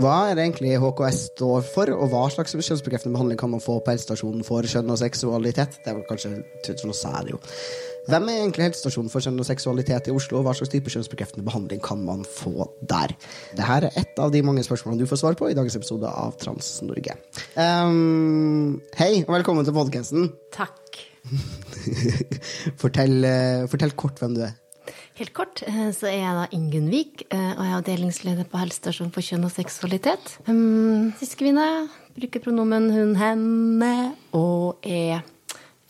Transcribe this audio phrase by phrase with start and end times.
[0.00, 3.74] Hva er det egentlig HKS står for, og hva slags kjønnsbekreftende behandling kan man få
[3.84, 5.76] på helsestasjonen for kjønn og seksualitet?
[5.84, 6.30] Det er vel kanskje
[6.64, 7.40] for noe særlig, jo.
[8.08, 11.44] Hvem er egentlig helsestasjonen for kjønn og seksualitet i Oslo, og hva slags type kjønnsbekreftende
[11.44, 13.12] behandling kan man få der?
[13.52, 16.32] Dette er et av de mange spørsmålene du får svar på i dagens episode av
[16.40, 17.18] Trans-Norge.
[17.60, 20.32] Um, hei, og velkommen til podkasten.
[20.56, 21.04] Takk.
[22.80, 24.56] fortell, eh, fortell kort hvem du er.
[25.20, 28.60] Helt kort eh, så er jeg da Ingunn Vik, eh, og jeg er avdelingsleder på
[28.62, 30.30] helsestasjonen for kjønn og seksualitet.
[31.20, 31.66] Siskevinne,
[32.16, 33.90] bruker pronomen hun, henne,
[34.32, 35.20] og er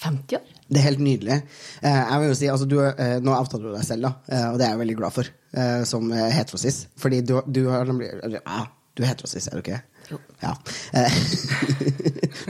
[0.02, 0.50] 50 år.
[0.66, 1.36] Det er helt nydelig.
[1.82, 2.76] Jeg vil jo si, altså, du,
[3.22, 5.30] Nå avtaler du deg selv, da, og det er jeg veldig glad for,
[5.90, 6.84] som heterosis.
[6.98, 9.80] Fordi du, du har nemlig du er heterosis, er du ikke?
[10.42, 10.54] Ja.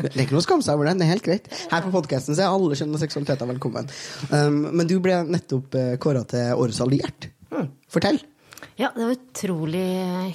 [0.01, 1.01] det er ikke noe å skamme seg over den.
[1.01, 1.51] Det er helt greit.
[1.73, 3.91] Her på podkasten er alle kjønn og seksualiteter velkommen.
[4.33, 7.31] Um, men du ble nettopp uh, kåra til Årets alliert.
[7.51, 7.71] Mm.
[7.91, 8.21] Fortell.
[8.81, 9.87] Ja, det var utrolig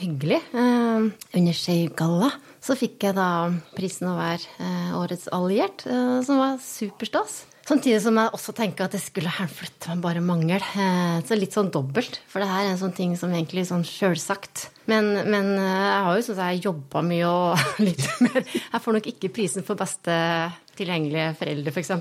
[0.01, 0.41] hyggelig.
[0.53, 2.29] Uh, under Skeiv-galla
[2.61, 3.29] så fikk jeg da
[3.77, 7.43] prisen å være uh, Årets alliert, uh, som var superstas.
[7.65, 10.61] Samtidig som jeg også tenker at det skulle flytte meg bare mangel.
[10.61, 12.19] Eh, så litt sånn dobbelt.
[12.29, 14.67] For det her er en sånn ting som egentlig er sånn sjølsagt.
[14.85, 18.83] Men, men eh, jeg har jo sånn at jeg jobba mye og litt mer Jeg
[18.85, 20.19] får nok ikke prisen for beste
[20.77, 21.91] tilgjengelige foreldre, f.eks.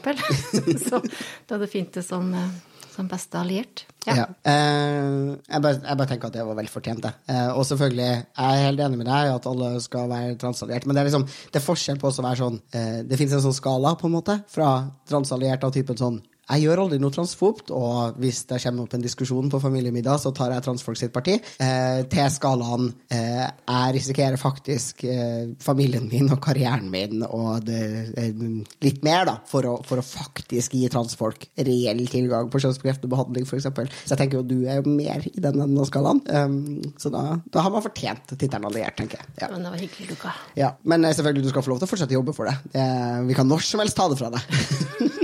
[0.84, 2.52] Så det er det fint det som eh,
[2.94, 3.84] som beste alliert.
[4.06, 4.16] Ja.
[4.20, 4.26] ja.
[4.46, 8.58] Eh, jeg, bare, jeg, bare, tenker at det var vel fortjent, Eh, og selvfølgelig, jeg
[8.58, 11.26] er helt enig med deg i at alle skal være transalliert, men det er liksom,
[11.26, 14.16] det er forskjell på å være sånn eh, Det fins en sånn skala, på en
[14.16, 14.70] måte, fra
[15.10, 19.04] transalliert av typen sånn jeg gjør aldri noe transfobt, og hvis det kommer opp en
[19.04, 21.38] diskusjon på familiemiddag, så tar jeg transfolk sitt parti.
[21.40, 27.80] Eh, til skalaen eh, jeg risikerer faktisk eh, familien min og karrieren min og det,
[28.20, 28.44] eh,
[28.84, 33.48] litt mer, da, for å, for å, faktisk gi transfolk reell tilgang på kjønnsbekreftende behandling,
[33.48, 33.70] f.eks.
[34.04, 36.20] Så jeg tenker jo du er jo mer i den enden av skalaen.
[36.28, 39.32] Um, så da, da, har man fortjent tittelen alliert, tenker jeg.
[39.40, 39.50] Ja.
[39.54, 40.36] Men det var hyggelig, Luka.
[40.60, 42.84] Ja, men eh, selvfølgelig, du skal få lov til å fortsette å jobbe for det.
[43.24, 45.22] vi kan når som helst ta det fra deg.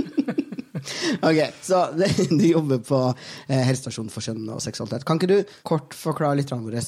[1.27, 1.83] ok, Så
[2.29, 5.05] du jobber på eh, helsestasjonen for kjønn og seksualitet.
[5.07, 6.81] Kan ikke du kort forklare litt våre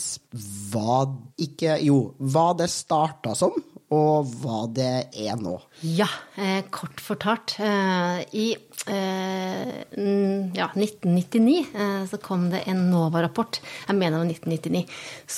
[0.73, 1.03] hva
[1.41, 3.55] ikke Jo, hva det starta som,
[3.93, 5.55] og hva det er nå?
[5.85, 6.07] Ja,
[6.39, 7.55] eh, kort fortalt.
[7.61, 8.47] Eh, I
[8.89, 9.73] eh,
[10.57, 14.85] ja, 1999 eh, så kom det en NOVA-rapport, jeg mener det var 1999,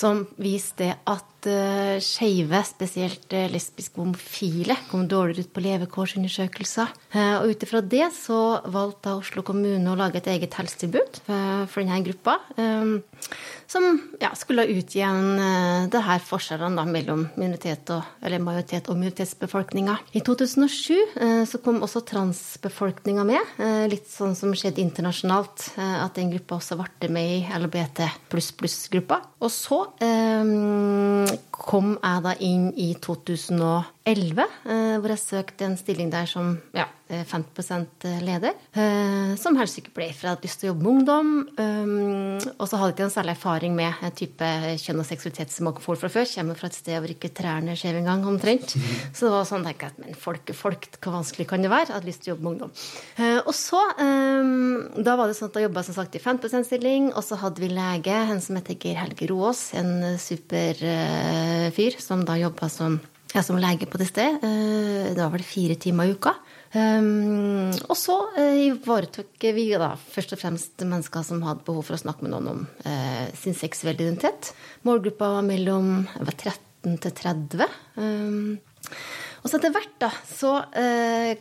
[0.02, 6.92] som viste at uh, skeive, spesielt uh, lesbiske homofile, kom dårligere ut på levekårsundersøkelser.
[7.14, 8.40] Uh, og ut ifra det så
[8.72, 12.38] valgte Oslo kommune å lage et eget helsetilbud for, denne gruppa.
[12.58, 12.98] Um,
[13.66, 13.86] som
[14.22, 19.96] ja, skulle utjevne det her forskjellene da, mellom minoritet og, eller majoritet og minoritetsbefolkninga.
[20.14, 23.56] I 2007 så kom også transbefolkninga med,
[23.90, 25.72] litt sånn som skjedde internasjonalt.
[25.82, 29.18] At den gruppa også ble med i LHBT pluss-pluss-gruppa.
[29.42, 29.82] Og så
[31.50, 32.92] kom jeg da inn i
[34.06, 38.54] 2011, eh, hvor jeg søkte en stilling der som ja, 50% leder.
[38.78, 41.32] Eh, som helsesykepleier, for jeg hadde lyst til å jobbe med ungdom.
[41.58, 44.50] Eh, og så hadde jeg ikke noen særlig erfaring med en type
[44.82, 46.28] kjønn- og seksualitetsmangfold fra før.
[46.36, 48.76] Kommer fra et sted hvor ikke trærne skjev engang, omtrent.
[49.10, 51.90] Så det var sånn tenk at, men folk, folk, hvor vanskelig kan det være?
[51.90, 52.72] Jeg hadde lyst til å jobbe med ungdom.
[53.46, 57.26] Og så, da var det sånn at jeg jobba som sagt i 50 %-stilling, og
[57.26, 60.78] så hadde vi lege, en som heter Geir Helge Roaas, en super
[61.74, 63.00] fyr som da jobba som,
[63.34, 64.44] ja, som lege på det stedet.
[64.44, 66.34] Eh, det var vel fire timer i uka.
[66.76, 71.96] Um, og så uh, ivaretok vi da først og fremst mennesker som hadde behov for
[71.96, 72.64] å snakke med noen om
[73.38, 74.50] sin seksuelle identitet.
[74.84, 77.78] Målgruppa var mellom var 13 til 30.
[77.96, 78.58] Um,
[79.40, 80.50] og så etter hvert da, så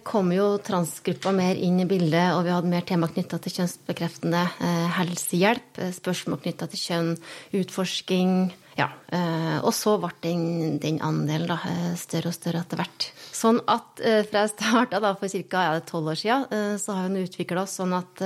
[0.05, 4.43] kom jo transgruppa mer inn i bildet, og vi hadde mer tema knytta til kjønnsbekreftende
[4.93, 7.09] helsehjelp, spørsmål knytta til kjønn,
[7.57, 8.35] utforsking,
[8.75, 13.07] ja, eh, Og så ble den, den andelen da, eh, større og større etter hvert.
[13.31, 15.63] Sånn at eh, fra jeg starta for ca.
[15.87, 18.21] tolv år siden, så har vi utvikla oss sånn at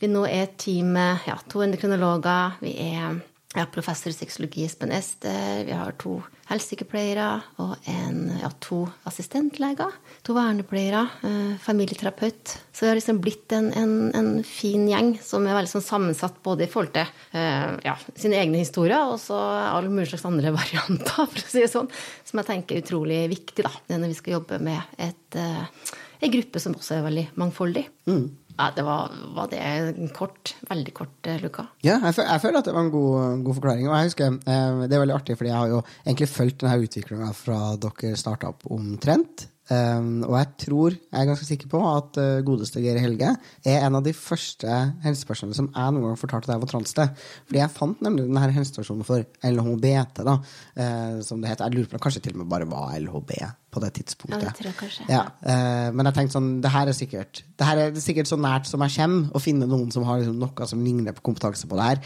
[0.00, 2.56] vi nå er et team med ja, to kronologer.
[2.60, 3.20] vi er
[3.54, 5.60] Jeg har professor i sexologi Espen Ester.
[5.62, 6.16] Vi har to
[6.48, 7.28] helsesykepleiere
[7.62, 9.94] og en, ja, to assistentleger.
[10.26, 11.04] To vernepleiere.
[11.22, 12.56] Eh, familieterapeut.
[12.74, 16.42] Så vi har liksom blitt en, en, en, fin gjeng som er veldig sånn sammensatt
[16.42, 17.06] både i forhold til
[17.38, 21.62] eh, ja, sine egne historier og så alle mulige slags andre varianter, for å si
[21.62, 21.92] det sånn.
[22.26, 25.94] Som jeg tenker er utrolig viktig da, når vi skal jobbe med et, eh,
[26.26, 27.86] en gruppe som også er veldig mangfoldig.
[28.10, 28.26] Mm.
[28.54, 31.66] Ja, det var, var, det en kort, veldig kort uh, luka.
[31.82, 33.88] Ja, jeg, jeg, føler at det var en god, god forklaring.
[33.88, 36.86] Og jeg husker, eh, Det er veldig artig, fordi jeg har jo egentlig fulgt denne
[36.86, 39.48] utviklinga fra dere starta opp omtrent.
[39.72, 43.30] Um, og jeg tror, jeg er ganske sikker på, at uh, godeste Geir Helge
[43.64, 44.68] er en av de første
[45.04, 47.28] helsepersonene som jeg noen gang fortalte at jeg var trans til.
[47.48, 51.64] Fordi jeg fant nemlig denne helsestasjonen for LHBT, da, uh, som det heter.
[51.64, 53.32] Jeg lurer på kanskje til og med bare var LHB
[53.74, 54.42] på det tidspunktet.
[54.42, 55.06] Ja, det tror jeg kanskje.
[55.08, 58.36] Ja, uh, men jeg tenkte sånn, det her er sikkert det her er sikkert så
[58.40, 61.70] nært som jeg kommer, å finne noen som har liksom, noe som ligner på kompetanse
[61.70, 62.04] på det her.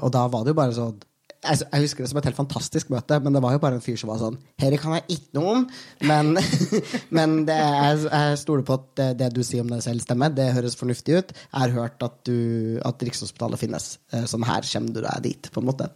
[0.00, 0.96] og da var det jo bare sånn
[1.44, 3.84] jeg, jeg, husker det som et helt fantastisk møte, men det var jo bare en
[3.84, 5.66] fyr som var sånn Dette kan jeg ikke noe om,
[6.08, 6.32] men,
[7.18, 10.34] men det, jeg, jeg stoler på at det, det, du sier om deg selv, stemmer.
[10.34, 11.34] Det høres fornuftig ut.
[11.36, 13.90] Jeg har hørt at, du, at Rikshospitalet finnes.
[14.12, 15.90] Eh, sånn her kommer du deg dit, på en måte.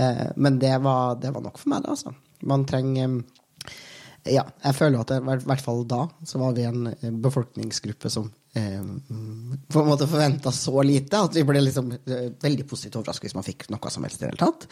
[0.00, 2.14] Eh, men det var, det var nok for meg, det, altså.
[2.50, 3.20] Man trenger
[4.28, 8.39] ja, jeg føler at i hvert fall da så var vi en befolkningsgruppe som eh,
[8.52, 13.36] på en måte forventa så lite at vi ble liksom eh, veldig positivt overrasket hvis
[13.38, 14.66] man fikk noe som helst i det hele tatt.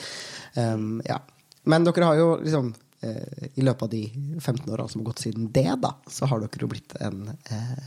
[0.58, 1.20] Um, ja.
[1.68, 2.72] Men dere har jo liksom
[3.06, 4.02] eh, I løpet av de
[4.40, 7.78] 15 årene som har gått siden det, da, så har dere jo blitt en eh,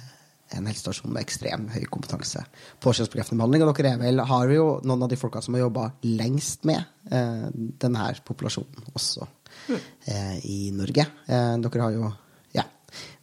[0.58, 2.42] en helsestasjon med ekstrem høy kompetanse
[2.84, 3.64] på kjønnsbekreftende behandling.
[3.66, 7.48] Og dere vel, har jo noen av de folka som har jobba lengst med eh,
[7.82, 9.28] denne populasjonen også
[9.70, 9.80] mm.
[10.12, 11.08] eh, i Norge.
[11.28, 12.12] Eh, dere har jo
[12.58, 12.66] ja,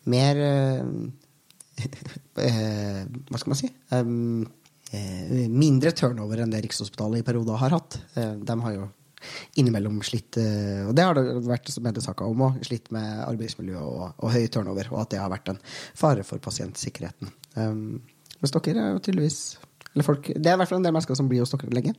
[0.08, 0.42] mer
[1.80, 3.70] eh, Hva skal man si?
[3.92, 4.46] Um,
[5.52, 7.98] mindre turnover enn det Rikshospitalet i perioder har hatt.
[8.16, 8.88] Eh, de har jo
[9.58, 12.60] innimellom slitt Og det har det vært mediesaker om òg.
[12.66, 15.58] Slitt med arbeidsmiljø og, og, høy turnover, og at det har vært en
[15.98, 17.32] fare for pasientsikkerheten.
[17.58, 17.98] Um,
[18.38, 19.40] mens dere er jo tydeligvis
[20.06, 21.94] Folk, det er i hvert fall en del mennesker som blir hos dere lenge.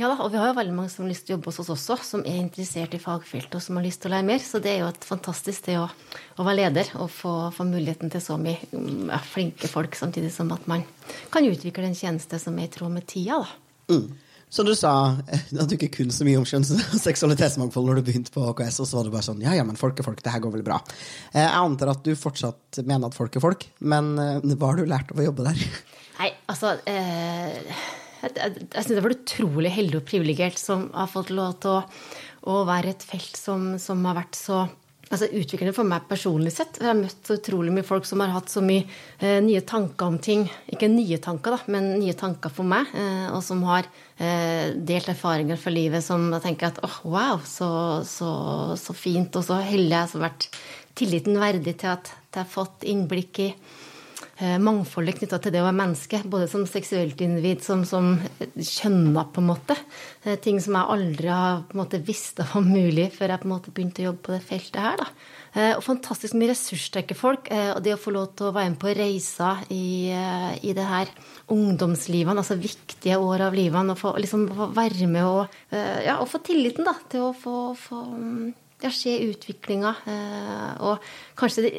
[0.00, 1.60] Ja da, og vi har jo veldig mange som har lyst til å jobbe hos
[1.62, 4.42] oss også, som er interessert i fagfeltet og som har lyst til å lære mer.
[4.44, 8.12] Så det er jo et fantastisk det å, å være leder og få, få, muligheten
[8.12, 10.84] til så mye ja, flinke folk, samtidig som at man
[11.32, 13.42] kan utvikle en tjeneste som er i tråd med tida.
[13.42, 13.96] da.
[13.96, 14.12] Mm.
[14.52, 15.16] Så du sa
[15.62, 18.82] at du ikke kunne så mye om kjønns- og seksualitetsmangfold når du begynte på HKS,
[18.84, 20.58] og så var det bare sånn ja, ja, men folk er folk, det her går
[20.58, 20.82] vel bra.
[21.32, 24.82] Eh, jeg antar at du fortsatt mener at folk er folk, men eh, hva har
[24.82, 25.64] du lært av å jobbe der?
[26.22, 27.56] Nei, altså eh,
[28.22, 31.80] Jeg, jeg, syns jeg var utrolig heldig og privilegert som har fått lov til å,
[32.52, 34.60] å være et felt som, som har vært så
[35.12, 36.78] altså utviklende for meg personlig sett.
[36.80, 38.86] Jeg har møtt så utrolig mye folk som har hatt så mye
[39.18, 40.46] eh, nye tanker om ting.
[40.72, 42.94] Ikke nye tanker, da, men nye tanker for meg.
[42.96, 47.42] Eh, og som har eh, delt erfaringer fra livet som jeg tenker at oh, wow,
[47.44, 47.68] så,
[48.08, 48.32] så,
[48.80, 49.34] så, fint.
[49.36, 50.48] Og så heldig jeg har vært
[50.96, 53.52] tilliten verdig til at jeg har fått innblikk i
[54.62, 58.14] mangfoldet knytta til det å være menneske, både som seksuelt individ, som, som
[58.56, 59.76] kjønna, på en måte.
[60.24, 63.48] Eh, ting som jeg aldri har på en måte visst var mulig før jeg på
[63.48, 64.98] en måte begynte å jobbe på det feltet her.
[65.02, 65.08] da.
[65.52, 67.50] Eh, og fantastisk mye ressurssterke folk.
[67.52, 71.12] Og det å få lov til å være med på reiser i, i det her
[71.52, 76.40] ungdomslivene, altså viktige år av livene, og få, liksom, være med og, ja, og få
[76.46, 78.02] tilliten da, til å få, få
[78.82, 79.94] mm, ja, se utviklinga.
[80.12, 81.02] Eh, og
[81.38, 81.72] kanskje det,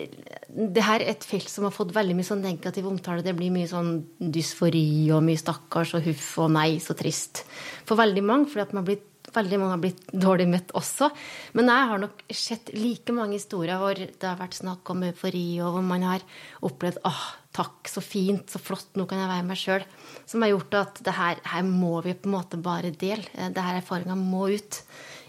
[0.49, 3.25] det, her er et felt som har fått veldig mye sånn negativ omtale.
[3.25, 7.45] Det blir mye sånn dysfori og mye stakkars og huff og nei, så trist.
[7.87, 8.99] For veldig mange, fordi
[9.33, 11.09] veldig mange har blitt dårlig møtt også.
[11.57, 15.47] Men jeg har nok sett like mange historier hvor det har vært snakk om eufori,
[15.63, 16.27] og hvor man har
[16.65, 19.87] opplevd åh, takk, så fint, så flott, nå kan jeg være meg sjøl.
[20.29, 23.25] Som har gjort at det her, her må vi på en måte bare dele.
[23.37, 24.81] Eh, det her erfaringa må ut.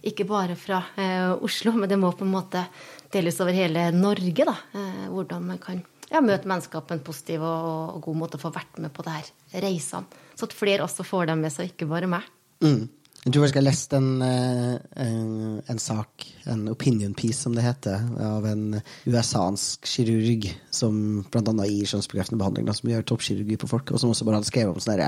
[0.05, 2.67] Ikke bare fra eh, Oslo, men det må på en måte
[3.15, 4.45] deles over hele Norge.
[4.45, 5.81] da, eh, Hvordan man kan
[6.11, 9.17] ja, møte mennesker på en positiv og, god måte og få vært med på det
[9.17, 9.31] her
[9.65, 10.21] reisene.
[10.35, 12.29] Så at flere også får dem med seg, ikke bare meg.
[12.65, 12.85] Mm.
[13.25, 17.65] Jeg tror jeg har lest en, en, eh, en, sak, en opinion piece som det
[17.65, 21.55] heter, av en USA-ansk kirurg som bl.a.
[21.65, 24.85] gir kjønnsbekreftende behandling, som gjør toppkirurgi på folk, og som også bare hadde skrevet om
[24.85, 24.99] sånn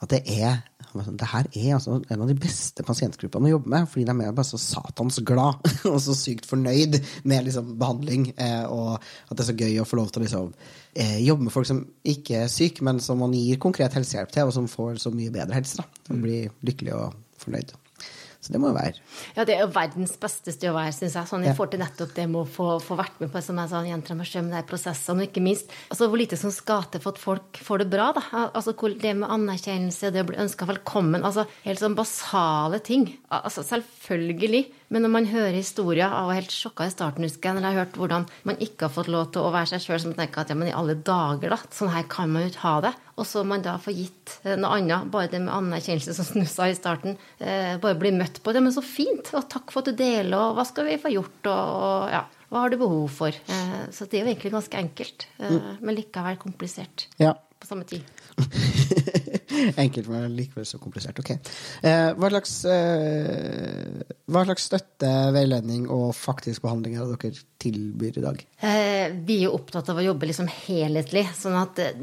[0.00, 3.86] at det er det her er altså en av de beste pasientgruppene å jobbe med,
[3.90, 5.60] fordi de er bare så satans glad
[5.92, 6.98] og så sykt fornøyd
[7.30, 8.30] med liksom, behandling.
[8.34, 10.50] Eh, og at det er så gøy å få lov til å liksom,
[10.94, 14.50] eh, jobbe med folk som ikke er syke, men som man gir konkret helsehjelp til,
[14.50, 15.78] og som får så mye bedre helse.
[15.78, 16.02] Da.
[16.10, 17.76] Og blir lykkelig og fornøyd.
[18.40, 18.96] Så det må jo være
[19.36, 21.28] Ja, det er jo verdens beste sted å være, syns jeg.
[21.28, 23.68] Sånn, jeg får til nettopp det med å få, få vært med på som jeg
[23.72, 26.88] sa, jenter meg sjøm, med de prosessene, og ikke minst altså, hvor lite som skal
[26.88, 28.10] til for at folk får det bra.
[28.16, 28.24] da.
[28.48, 33.10] Altså, Det med anerkjennelse, det å bli ønska velkommen, altså helt sånn basale ting.
[33.28, 34.64] Altså, Selvfølgelig.
[34.90, 37.76] Men når man hører historier Jeg var helt sjokka i starten, husker jeg, når jeg
[37.76, 40.42] har hørt hvordan man ikke har fått lov til å være seg sjøl, som tenker
[40.42, 41.60] at ja, men i alle dager, da.
[41.74, 42.92] Sånn her kan man jo ikke ha det.
[43.20, 46.48] Og så man da får gitt eh, noe annet, bare det med anerkjennelse, som du
[46.50, 47.18] sa i starten.
[47.38, 48.64] Eh, bare bli møtt på det.
[48.64, 49.30] Men så fint!
[49.36, 52.26] Og takk for at du deler, og hva skal vi få gjort, og, og ja.
[52.50, 53.30] Hva har du behov for?
[53.30, 55.76] Eh, så det er jo egentlig ganske enkelt, eh, mm.
[55.86, 57.36] men likevel komplisert ja.
[57.62, 58.02] på samme tid.
[59.80, 61.18] Enkelt, men likevel så komplisert.
[61.22, 61.32] Ok.
[61.82, 68.20] Eh, hva, slags, eh, hva slags støtte, veiledning og faktisk behandling er det dere tilbyr
[68.20, 68.44] i dag?
[68.62, 72.00] Eh, vi er opptatt av å jobbe liksom helhetlig, sånn at eh,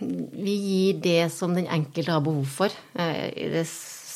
[0.00, 2.80] vi gir det som den enkelte har behov for.
[2.98, 3.66] Eh, i det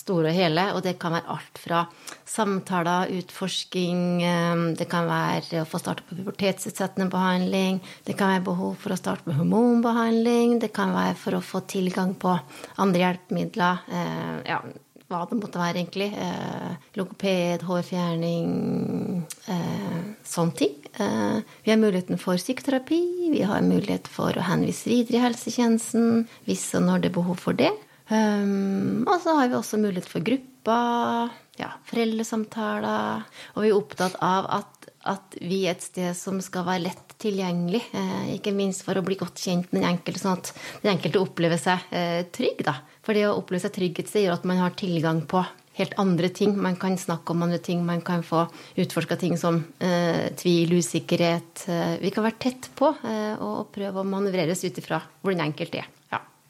[0.08, 0.64] store og hele.
[0.74, 1.84] Og det kan være alt fra
[2.28, 8.48] samtaler, utforsking, ehm, det kan være å få starte på pubertetsutsettende behandling, det kan være
[8.50, 12.36] behov for å starte med hormonbehandling, det kan være for å få tilgang på
[12.78, 13.88] andre hjelpemidler.
[13.88, 14.60] Eh, ja,
[15.08, 16.12] hva det måtte være, egentlig.
[16.12, 20.74] Eh, logoped, hårfjerning, eh, sånne ting.
[20.98, 26.74] vi har muligheten for psykoterapi, vi har mulighet for å henvise videre i helsetjenesten hvis
[26.74, 27.70] og når det er behov for det.
[28.08, 33.26] Um, og så har vi også mulighet for grupper, ja, foreldresamtaler.
[33.56, 37.16] Og vi er opptatt av at, at, vi er et sted som skal være lett
[37.18, 37.82] tilgjengelig.
[37.98, 40.52] Eh, ikke minst for å bli godt kjent med den enkelte, sånn at
[40.84, 42.62] den enkelte opplever seg eh, trygg.
[42.68, 42.78] Da.
[43.02, 45.42] For det å oppleve seg trygghet gjør at man har tilgang på
[45.78, 46.56] helt andre ting.
[46.58, 48.46] Man kan snakke om andre ting, man kan få
[48.76, 51.66] utforska ting som eh, tvil, usikkerhet.
[51.68, 55.46] Eh, vi kan være tett på eh, og prøve å manøvreres ut ifra hvor den
[55.46, 55.94] enkelte er.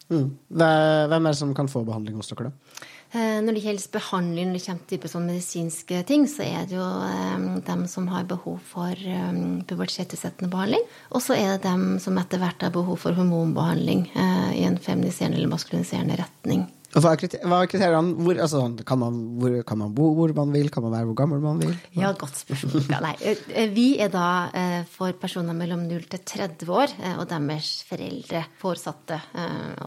[0.08, 0.28] Mm.
[0.48, 2.86] Hvem er det som kan få behandling hos dere, da?
[3.16, 6.76] Eh, når det gjelder behandling når det kommer til sånn medisinske ting, så er det
[6.76, 10.84] jo um, dem som har behov for um, pubertetsutsettende behandling.
[11.16, 14.76] Og så er det dem som etter hvert har behov for hormonbehandling uh, i en
[14.76, 16.66] feminiserende eller maskuliniserende retning.
[16.88, 18.14] Hva er, kriteriene?
[18.24, 20.70] Hvor, altså, kan, man, hvor, kan, man, bo hvor man vil?
[20.72, 21.74] Kan man være hvor gammel man vil?
[21.92, 22.00] Hva?
[22.00, 22.86] Ja, godt spørsmål.
[22.88, 26.94] Ja, nei, eh, eh, vi er da eh, for personer mellom 0 til 30 år
[27.10, 29.18] og deres foreldre, foresatte.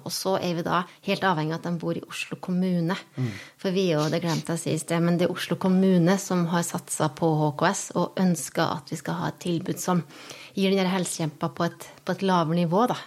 [0.04, 2.98] Og så er vi da helt avhengig av at de bor i Oslo kommune.
[3.18, 3.32] Mm.
[3.62, 5.58] For vi er jo, det glemte jeg å si i sted, men det er Oslo
[5.62, 10.04] kommune som har satsa på HKS og ønsker at vi skal ha et tilbud som
[10.54, 11.72] gir den helsehjelpa på,
[12.06, 13.00] på, et lavere nivå da,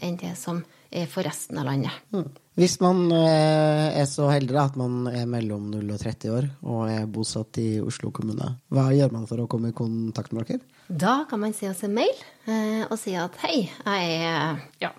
[0.00, 2.00] enn det som er for resten av landet.
[2.16, 2.30] Mm.
[2.52, 6.82] Hvis man eh, er så heldig at man er mellom 0 og 30 år og
[6.92, 10.66] er bosatt i Oslo kommune, hva gjør man for å komme i kontakt med dere?
[10.88, 12.12] Da kan man si oss en mail
[12.44, 14.92] eh, og si at hei, jeg er ja,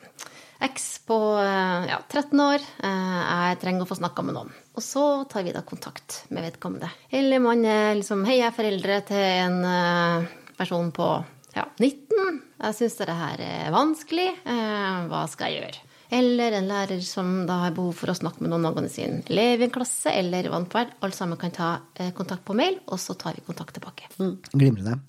[0.66, 4.52] X på eh, ja, 13 år, jeg trenger å få snakka med noen.
[4.74, 6.90] Og så tar vi da kontakt med vedkommende.
[7.14, 11.14] Eller man er liksom Hei, jeg er foreldre til en person på
[11.54, 12.42] ja, 19.
[12.64, 14.32] Jeg syns dette her er vanskelig.
[14.42, 15.90] Hva skal jeg gjøre?
[16.14, 19.64] Eller en lærer som da har behov for å snakke med noen angående sin elev
[19.64, 20.94] i en klasse, eller vannferd.
[21.02, 24.12] Alle sammen kan ta eh, kontakt på mail, og så tar vi kontakt tilbake.
[24.20, 25.00] Mm, glimrende.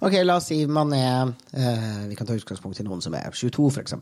[0.00, 3.30] Ok, la oss si man er eh, Vi kan ta utgangspunkt i noen som er
[3.30, 3.94] 22, f.eks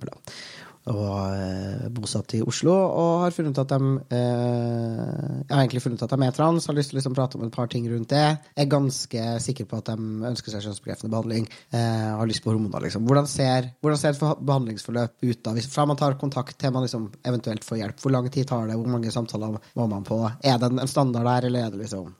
[0.90, 5.02] og eh, bosatt i Oslo, og har funnet at de eh,
[5.46, 7.44] Jeg har egentlig funnet at de er trans, har lyst til å liksom prate om
[7.46, 8.24] et par ting rundt det.
[8.58, 11.46] Er ganske sikker på at de ønsker seg kjønnsbekreftende behandling.
[11.70, 13.06] Eh, har lyst på hormoner, liksom.
[13.06, 15.54] Hvordan ser, hvordan ser, et behandlingsforløp ut da?
[15.70, 18.80] Fra man tar kontakt til man liksom eventuelt får hjelp, hvor lang tid tar det?
[18.80, 20.18] Hvor mange samtaler må man på?
[20.42, 22.10] Er det en standard der, eller er det liksom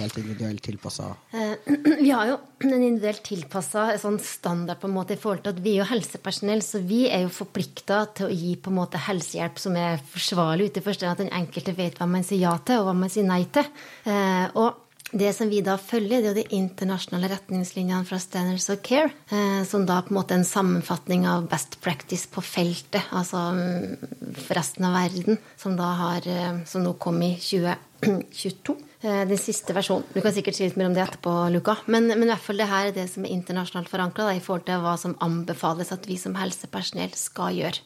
[0.00, 1.12] helt individuelt tilpassa?
[1.32, 1.54] Eh,
[2.04, 5.62] vi har jo en individuelt tilpassa sånn standard på en måte i forhold til at
[5.64, 9.00] vi er jo helsepersonell, så vi er jo forplikta til å gi på en måte
[9.06, 12.54] helsehjelp som er forsvarlig, ut i forstand at den enkelte vet hva man sier ja
[12.64, 13.66] til, og hva man sier nei til.
[14.04, 18.68] Eh, og det som vi da følger, det er jo de internasjonale retningslinjene fra Standards
[18.70, 22.44] of Care, eh, som da på en måte er en sammenfatning av best practice på
[22.46, 26.30] feltet, altså mm, for resten av verden, som da har,
[26.70, 28.78] som nå kom i 2022.
[29.00, 30.04] Eh, den siste versjonen.
[30.12, 31.78] Du kan sikkert si litt mer om det etterpå, Luka.
[31.88, 34.66] Men, men, i hvert fall det her er det som er internasjonalt forankra i forhold
[34.66, 37.80] til hva som anbefales at vi som helsepersonell skal gjøre.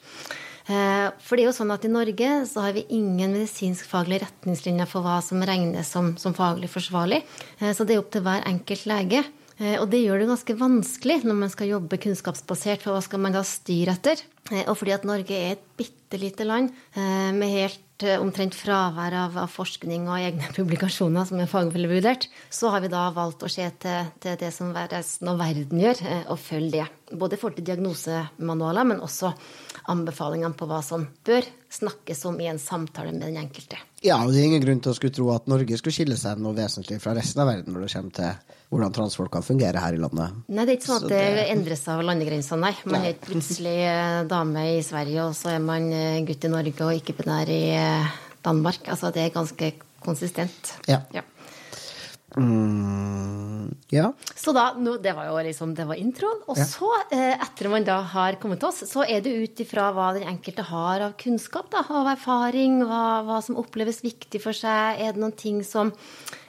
[0.67, 4.91] Eh, for det er jo sånn at i Norge så har vi ingen medisinskfaglige retningslinjer
[4.91, 7.23] for hva som regnes som, som faglig forsvarlig.
[7.61, 9.23] Eh, så det er opp til hver enkelt lege.
[9.55, 13.37] Og det gjør det ganske vanskelig når man skal jobbe kunnskapsbasert, for hva skal man
[13.37, 14.19] da styre etter?
[14.65, 19.37] Og fordi at Norge er et bitte lite land med helt Eh, omtrent fravær av,
[19.39, 23.51] av, forskning og egne publikasjoner som er faglig vurdert, så har vi da valgt å
[23.51, 26.89] se til, til det som resten av verden gjør, eh, og følge det.
[27.15, 29.31] både i forhold til diagnosemanualer, men også
[29.91, 33.79] anbefalingene på hva som bør snakkes om i en samtale med den enkelte.
[34.05, 36.41] Ja, og det er ingen grunn til å skulle tro at Norge skulle skille seg
[36.43, 39.97] noe vesentlig fra resten av verden når det kommer til hvordan transfolk kan fungere her
[39.97, 40.41] i landet.
[40.49, 42.75] Nei, det er ikke sånn at det, det endrer seg over landegrensene, nei.
[42.91, 46.89] Man er plutselig eh, dame i Sverige, og så er man eh, gutt i Norge
[46.89, 48.83] og ikke-binær i eh, Danmark.
[48.91, 49.73] Altså, det er ganske
[50.05, 50.75] konsistent.
[50.91, 51.01] Ja.
[51.15, 51.25] ja.
[52.37, 54.13] Mm, ja.
[54.35, 56.41] Så da, no, Det var jo liksom, det var introen.
[56.51, 56.67] Og ja.
[56.67, 60.13] så, eh, etter man da har kommet til oss, så er det ut ifra hva
[60.17, 65.01] den enkelte har av kunnskap, da, av erfaring, hva, hva som oppleves viktig for seg.
[65.01, 65.95] Er det noen ting som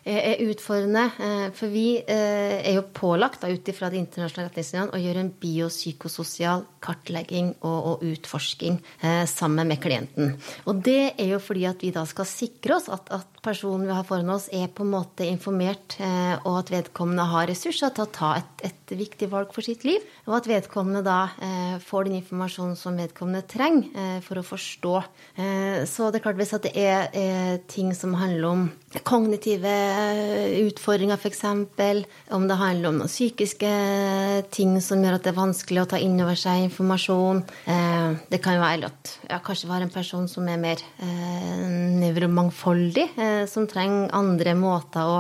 [0.06, 1.06] er utfordrende.
[1.20, 5.32] Eh, for vi eh, er jo pålagt ut ifra de internasjonale retningslinjene å gjøre en
[5.42, 10.36] biopsykososial kartlegging og, utforsking eh, sammen med klienten.
[10.70, 13.96] Og det er jo fordi at vi da skal sikre oss at, at personen vi
[13.96, 18.10] har foran oss, er på en måte informert, og at vedkommende har ressurser til å
[18.10, 20.02] ta et, et viktig valg for sitt liv.
[20.26, 24.96] Og at vedkommende da får den informasjonen som vedkommende trenger for å forstå.
[25.86, 28.66] Så det er klart hvis det er, er ting som handler om
[29.04, 29.72] kognitive
[30.62, 31.44] utfordringer, f.eks.
[32.36, 33.72] Om det handler om noen psykiske
[34.56, 37.42] ting som gjør at det er vanskelig å ta inn over seg informasjon.
[37.72, 41.66] Eh, det kan jo være at ja, kanskje være en person som er mer eh,
[42.02, 45.20] nevromangfoldig, eh, som trenger andre måter å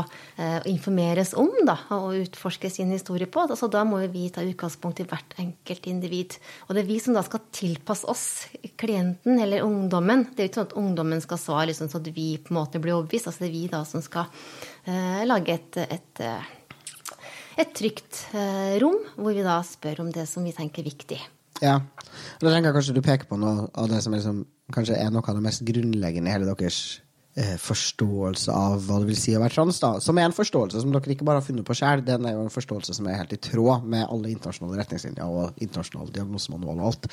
[0.68, 3.46] informeres om da, og utforske sin historie på.
[3.46, 6.36] Altså, da må vi ta utgangspunkt i hvert enkelt individ.
[6.68, 8.26] Og det er vi som da skal tilpasse oss,
[8.76, 10.26] klienten eller ungdommen.
[10.36, 12.60] Det er jo ikke sånn at ungdommen skal svare liksom, så at vi på en
[12.60, 13.30] måte blir overbevist.
[13.32, 14.32] Altså, det er vi da som skal
[14.86, 16.50] Eh, lage et, et, eh,
[17.58, 21.18] et trygt eh, rom hvor vi da spør om det som vi tenker er viktig.
[21.64, 21.80] Ja.
[22.42, 24.44] Da tenker jeg kanskje du peker på noe av det som er liksom,
[24.76, 26.84] kanskje er noe av det mest grunnleggende i hele deres
[27.36, 29.80] forståelse av hva det vil si å være trans.
[29.84, 32.38] da, Som er en forståelse som dere ikke bare har funnet på sjøl, den er
[32.38, 36.80] jo en forståelse som er helt i tråd med alle internasjonale retningslinjer og internasjonale diagnosemanual
[36.80, 37.10] og alt.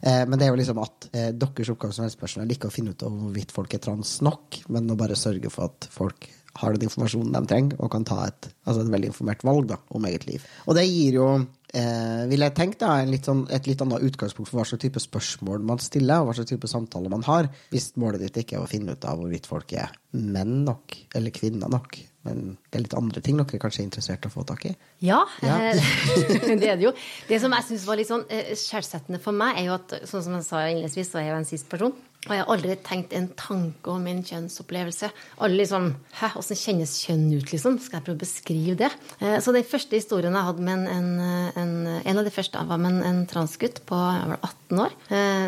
[0.00, 2.96] Eh, men det er jo liksom at eh, deres oppgave som helsepersonell ikke å finne
[2.96, 6.72] ut om hvorvidt folk er trans nok, men å bare sørge for at folk har
[6.72, 10.08] den informasjonen de trenger, og kan ta et, altså et veldig informert valg da, om
[10.08, 10.44] eget liv.
[10.66, 11.26] Og det gir jo,
[11.74, 15.02] eh, vil jeg tenke, da, litt sånn, et litt annet utgangspunkt for hva slags type
[15.02, 18.66] spørsmål man stiller, og hva slags type samtaler man har, hvis målet ditt ikke er
[18.66, 21.98] å finne ut av hvorvidt folk er menn nok, eller kvinner nok.
[22.26, 24.74] Men det er litt andre ting dere kanskje er interessert i å få tak i?
[25.06, 25.60] Ja, ja.
[25.70, 25.94] Eh,
[26.60, 26.92] det er det jo.
[27.28, 30.26] Det som jeg syns var litt sånn eh, skjellsettende for meg, er jo at sånn
[30.26, 31.96] som jeg sa innledningsvis, så er jeg jo en cis-person.
[32.26, 35.12] Og jeg har aldri tenkt en tanke om min kjønnsopplevelse.
[35.46, 37.76] Alle liksom Hæ, åssen kjennes kjønn ut, liksom?
[37.78, 38.90] Skal jeg prøve å beskrive det?
[39.20, 41.12] Eh, så den første historien jeg hadde med en,
[41.62, 44.00] en, en av de første var med en, en transgutt på
[44.40, 44.98] 18 år,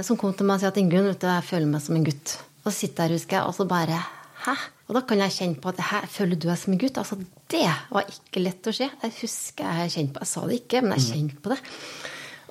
[0.07, 2.07] som kom til meg og sa at Ingunn, vet du, jeg føler meg som en
[2.07, 2.39] gutt.
[2.63, 3.99] Og så sitter jeg, husker jeg, og så bare
[4.45, 4.55] Hæ?
[4.89, 7.01] Og da kan jeg kjenne på at her føler du deg som en gutt.
[7.01, 7.19] Altså,
[7.53, 8.89] det var ikke lett å se.
[8.89, 11.09] Jeg husker jeg kjente på Jeg sa det ikke, men jeg mm.
[11.13, 11.59] kjente på det.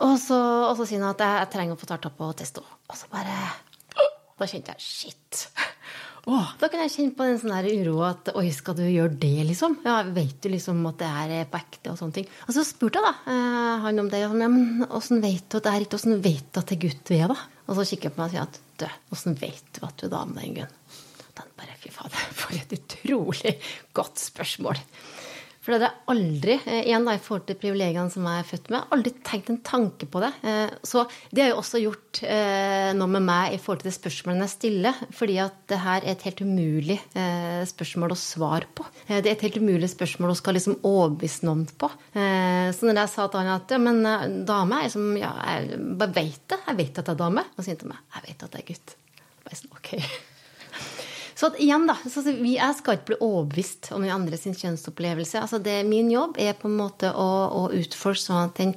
[0.05, 2.61] Og så, og så sier han at jeg, jeg trenger å få tatt på testo.
[2.87, 3.39] Og så bare
[4.37, 5.47] da kjente jeg shit.
[6.27, 9.77] Da kan jeg kjenne på den sånn uro at oi, skal du gjøre det, liksom?
[9.87, 12.27] Ja, vet du liksom at det er på ekte og sånne ting.
[12.45, 14.19] Og så spurte jeg da eh, han om det.
[14.25, 16.83] Ja, men åssen vet du at det er ikke åssen vet du at det er
[16.83, 17.39] gutt du er, da?
[17.67, 20.05] Og så kikker jeg på meg og sier at du, åssen vet du at du
[20.09, 20.76] er dame, Ingunn?
[21.37, 23.57] Den bare, fy fader, for et utrolig
[23.97, 24.81] godt spørsmål.
[25.67, 28.45] For det hadde jeg aldri, eh, igjen da, i forhold til privilegiene som jeg er
[28.47, 30.29] født med, aldri tenkt en tanke på det.
[30.47, 33.97] Eh, så det har jo også gjort eh, noe med meg i forhold til det
[33.97, 35.01] spørsmålene jeg stiller.
[35.17, 36.97] Fordi at det her er et helt umulig
[37.67, 38.85] spørsmål å svare på.
[39.09, 41.91] Det er et helt umulig spørsmål å skal liksom overbevise noen på.
[42.15, 43.99] Så når jeg sa til han at ja, men
[44.47, 46.61] dame er liksom, Ja, jeg bare vet det.
[46.63, 47.43] Jeg vet at jeg er dame.
[47.43, 48.97] Og så sier han til meg jeg vet at jeg er gutt.
[49.43, 49.93] Bare sånn, ok.
[51.37, 51.93] Så igjen, da.
[52.09, 55.37] Så jeg skal ikke bli overbevist om den andre sin kjønnsopplevelse.
[55.43, 57.27] Altså det, min jobb er på en måte å,
[57.59, 58.73] å utforske sånn at den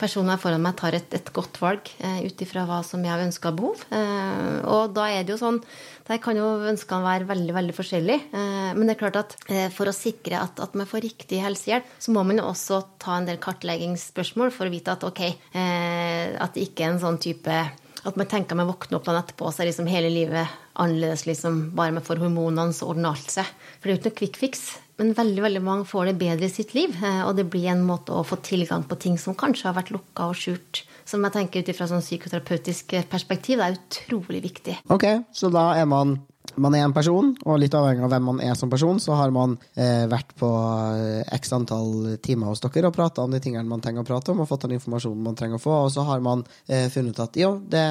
[0.00, 3.26] personen jeg foran meg, tar et, et godt valg eh, ut ifra hva som jeg
[3.26, 3.82] ønsker behov.
[3.92, 5.60] Eh, og da er det jo sånn
[6.08, 8.30] Der kan jo ønskene være veldig veldig forskjellige.
[8.32, 11.42] Eh, men det er klart at eh, for å sikre at, at, man får riktig
[11.44, 15.22] helsehjelp, så må man jo også ta en del kartleggingsspørsmål for å vite at ok,
[15.28, 17.60] eh, at det ikke er en sånn type
[18.08, 20.48] at man tenker man våkner opp dagen etterpå, så er liksom hele livet
[20.80, 21.26] annerledes.
[21.28, 23.48] liksom, Bare man får hormonene, så ordner alt seg.
[23.78, 24.62] For det er jo ikke noe quick fix.
[25.00, 26.96] Men veldig veldig mange får det bedre i sitt liv.
[27.02, 29.92] Eh, og det blir en måte å få tilgang på ting som kanskje har vært
[29.94, 30.82] lukka og skjult.
[31.08, 34.76] Som jeg tenker ut ifra sånn psykoterapeutisk perspektiv, det er utrolig viktig.
[34.92, 36.20] Ok, Så da er man
[36.60, 39.32] man er en person, og litt avhengig av hvem man er som person, så har
[39.34, 43.68] man eh, vært på eh, x antall timer hos dere og prata om de tingene
[43.68, 46.04] man trenger å prate om, og fått den informasjonen man trenger å få, og så
[46.08, 47.86] har man eh, funnet at jo, det,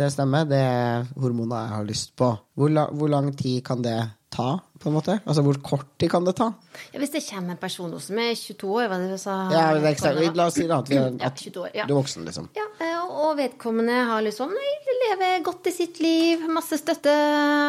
[0.00, 2.32] det, stemmer, det er hormoner jeg har lyst på.
[2.58, 3.98] Hvor, la, hvor lang tid kan det
[4.32, 4.52] ta?
[4.80, 5.18] På en måte?
[5.24, 6.50] Altså Hvor kort tid kan det ta?
[6.94, 9.36] Ja, hvis det kommer en person som er 22 år hva det du sa?
[9.52, 11.88] Ja, det er La oss si da at, vi er, Ja, at 22 år, ja.
[11.88, 12.48] du er voksen, liksom.
[12.56, 14.54] Ja, eh, og vedkommende har liksom
[15.00, 17.12] lever godt i sitt liv, masse støtte,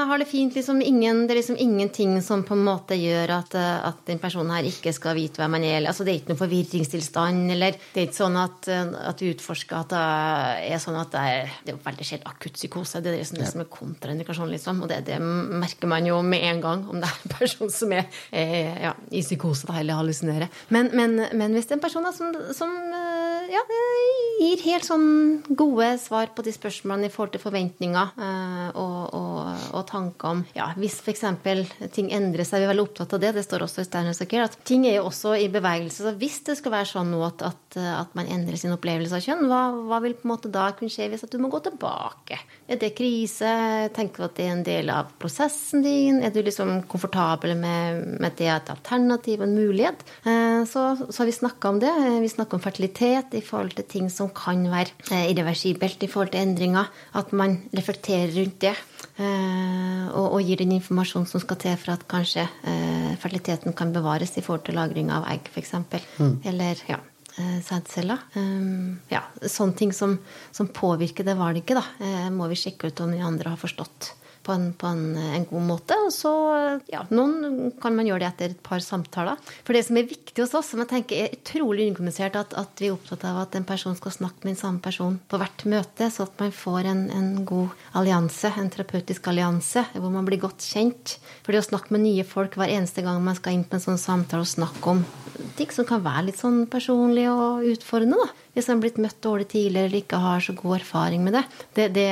[0.07, 0.55] har det fint.
[0.55, 4.19] liksom ingen, Det er liksom ingenting som på en måte gjør at, eh, at den
[4.19, 5.85] personen her ikke skal vite hvem man er.
[5.87, 9.25] altså Det er ikke noen forvirringstilstand, eller det er ikke sånn at, eh, at du
[9.31, 13.01] utforsker at det er sånn at det er, det er veldig sjelden akutt psykose.
[13.01, 14.81] Det er liksom det som er kontraindikasjon, liksom.
[14.83, 17.93] Og det, det merker man jo med en gang om det er en person som
[17.95, 20.51] er, eh, ja, i psykose da, eller hallusinerer.
[20.73, 23.63] Men, men, men hvis det er en person da, som, som eh, ja,
[24.41, 25.07] gir helt sånn
[25.57, 30.43] gode svar på de spørsmålene i forhold til forventninger eh, og, og, og tanker om
[30.55, 31.25] ja, Hvis f.eks.
[31.93, 34.47] ting endrer seg, vi er veldig opptatt av det, det står også i Steiners Care,
[34.47, 36.05] at ting er jo også i bevegelse.
[36.05, 39.25] Så hvis det skal være sånn nå at, at, at man endrer sin opplevelse av
[39.25, 41.61] kjønn, hva, hva, vil på en måte da kunne skje hvis at du må gå
[41.65, 42.39] tilbake?
[42.71, 43.51] Er det krise?
[43.95, 46.21] Tenker du at det er en del av prosessen din?
[46.23, 50.03] Er du liksom komfortabel med, med det at alternativ en mulighet?
[50.27, 51.91] Eh, så, så har vi snakka om det.
[52.23, 56.33] Vi snakker om fertilitet i forhold til ting som kan være eh, irreversibelt i forhold
[56.35, 56.91] til endringer.
[57.17, 58.75] At man reflekterer rundt det.
[59.21, 62.47] Eh, og, og gir den informasjonen som skal til for at kanskje
[63.21, 65.75] fertiliteten kan bevares i forhold til lagring av egg, f.eks.
[66.17, 66.37] Mm.
[66.47, 66.97] Eller ja,
[67.63, 68.23] sædceller.
[69.11, 70.15] Ja, sånne ting som,
[70.55, 74.53] som, påvirker det valget, da, må vi sjekke ut om de andre har forstått på
[74.55, 75.97] en, på en, en god måte.
[76.05, 76.31] Og så,
[76.91, 79.39] ja, noen kan man gjøre det etter et par samtaler.
[79.67, 82.73] For det som er viktig hos oss, som jeg tenker er utrolig underkommunisert, at, at,
[82.81, 85.65] vi er opptatt av at en person skal snakke med den samme person på hvert
[85.69, 90.41] møte, så at man får en, en god allianse, en terapeutisk allianse, hvor man blir
[90.41, 91.17] godt kjent.
[91.43, 93.85] For det å snakke med nye folk hver eneste gang man skal inn på en
[93.85, 95.03] sånn samtale og snakke om
[95.57, 99.19] ting som kan være litt sånn personlig og utfordrende, da hvis man har blitt møtt
[99.23, 101.43] dårlig tidligere eller ikke har så god erfaring med det.
[101.77, 102.07] Det, det,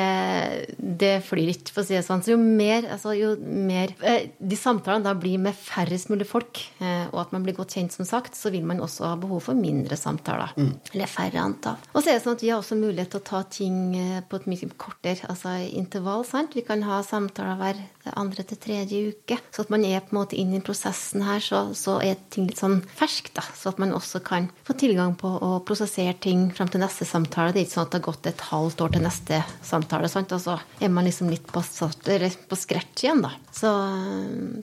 [1.02, 2.24] det flyr ikke, for å si det sånn.
[2.24, 6.62] Så jo mer, altså, jo mer eh, de samtalene da blir med færrest mulig folk,
[6.80, 9.50] eh, og at man blir godt kjent, som sagt, så vil man også ha behov
[9.50, 10.56] for mindre samtaler.
[10.56, 10.72] Mm.
[10.94, 11.82] Eller færre antall.
[11.92, 14.24] Og så er det sånn at vi har også mulighet til å ta ting eh,
[14.24, 16.26] på et mye kortere altså intervall.
[16.26, 16.56] sant?
[16.56, 17.80] Vi kan ha samtaler hver
[18.18, 19.38] andre til tredje uke.
[19.54, 22.50] Så at man er på en måte inn i prosessen her, så, så er ting
[22.50, 23.40] litt sånn ferskt.
[23.56, 27.54] Så at man også kan få tilgang på å prosessere ting fram til neste samtale.
[27.54, 30.12] Det er ikke sånn at det har gått et halvt år til neste samtale.
[30.12, 30.36] Sant?
[30.36, 33.36] Og så er man liksom litt på, på scratch igjen, da.
[33.54, 33.74] Så,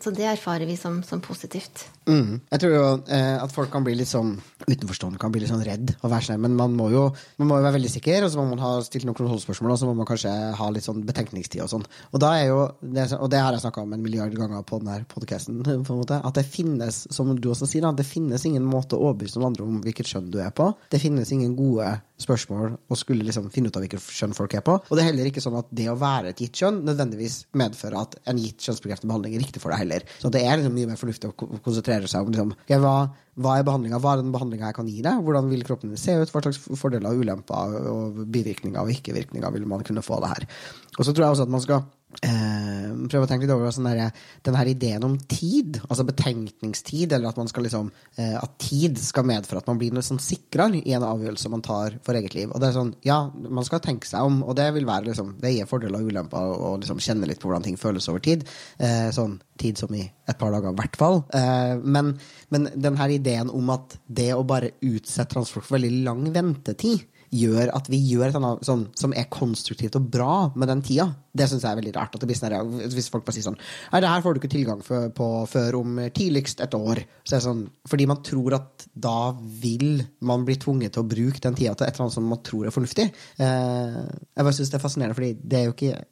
[0.02, 1.86] så, det erfarer vi som, som positivt.
[2.06, 2.38] Mm.
[2.52, 5.64] Jeg tror jo eh, at folk kan bli litt sånn utenforstående, kan bli litt sånn
[5.66, 7.08] redd og være sånn, men man må, jo,
[7.40, 9.80] man må jo være veldig sikker, og så må man ha stilt noen kontrollspørsmål, og
[9.80, 11.86] så må man kanskje ha litt sånn betenkningstid og sånn.
[12.12, 14.80] Og, da er jo, det, og det har jeg snakka om en milliard ganger på
[14.82, 15.62] denne podkasten,
[16.16, 19.50] at det finnes, som du også sier, da, det finnes ingen måte å overbevise noen
[19.50, 20.70] andre om hvilket skjønn du er på.
[20.92, 21.90] Det finnes ingen gode
[22.20, 24.76] spørsmål og skulle liksom finne ut av hvilket kjønn folk er på.
[24.80, 27.98] Og det er heller ikke sånn at det å være et gitt kjønn nødvendigvis medfører
[28.00, 30.06] at en gitt kjønnsbekreftende behandling er riktig for deg heller.
[30.22, 32.94] Så det er liksom mye mer fornuftig å konsentrere seg om liksom, okay, hva,
[33.36, 36.16] hva, er behandlinga, hva er den behandlinga jeg kan gi deg, hvordan vil kroppen se
[36.16, 40.26] ut, hva slags fordeler og ulemper og bivirkninger og ikke-virkninger vil man kunne få av
[40.26, 40.50] det her.
[40.96, 41.84] Og så tror jeg også at man skal
[42.24, 44.12] eh, prøve å tenke litt over sånn der,
[44.46, 49.26] den ideen om tid, altså betenkningstid, eller at man skal liksom eh, at tid skal
[49.28, 52.52] medføre at man blir sånn sikrere i en avgjørelse man tar for eget liv.
[52.52, 55.34] Og det er sånn, ja, man skal tenke seg om, og det vil være liksom
[55.42, 58.46] veie fordeler og ulemper og liksom kjenne litt på hvordan ting føles over tid.
[58.78, 61.22] Eh, sånn tid som i et par dager, i hvert fall.
[61.36, 62.14] Eh, men,
[62.52, 67.72] men den ideen om at det å bare utsette transport for veldig lang ventetid gjør
[67.74, 71.08] at vi gjør et annet sånn, som er konstruktivt og bra med den tida.
[71.36, 72.14] Det syns jeg er veldig rart.
[72.14, 73.58] at det blir sånn, Hvis folk bare sier sånn
[73.92, 77.02] Nei, det her får du ikke tilgang på før om tidligst et år.
[77.28, 81.74] Sånn, fordi man tror at da vil man bli tvunget til å bruke den tida
[81.74, 83.08] til et eller annet som man tror er fornuftig.
[83.42, 86.04] Eh, jeg bare synes det er fascinerende, fordi det er jo ikke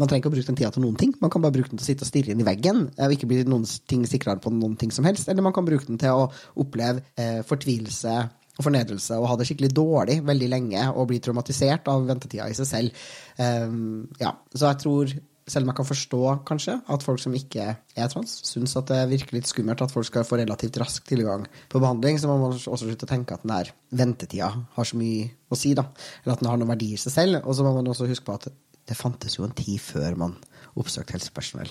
[0.00, 1.14] Man trenger ikke å bruke den tida til noen ting.
[1.20, 3.28] Man kan bare bruke den til å sitte og stirre inn i veggen og ikke
[3.30, 5.28] bli noen ting sikrere på noen ting som helst.
[5.28, 6.28] Eller man kan bruke den til å
[6.60, 8.16] oppleve eh, fortvilelse
[8.58, 12.56] og fornedrelse og ha det skikkelig dårlig veldig lenge og bli traumatisert av ventetida i
[12.56, 13.02] seg selv.
[13.38, 15.14] Um, ja, så jeg tror,
[15.50, 19.00] selv om jeg kan forstå kanskje at folk som ikke er trans, syns at det
[19.14, 22.56] virker litt skummelt at folk skal få relativt rask tilgang på behandling, så må man
[22.56, 25.88] også slutte å tenke at den der ventetida har så mye å si, da.
[26.22, 27.40] Eller at den har noen verdi i seg selv.
[27.44, 28.50] Og så må man også huske på at
[28.90, 30.38] det fantes jo en tid før man
[30.78, 31.70] oppsøkte helsepersonell.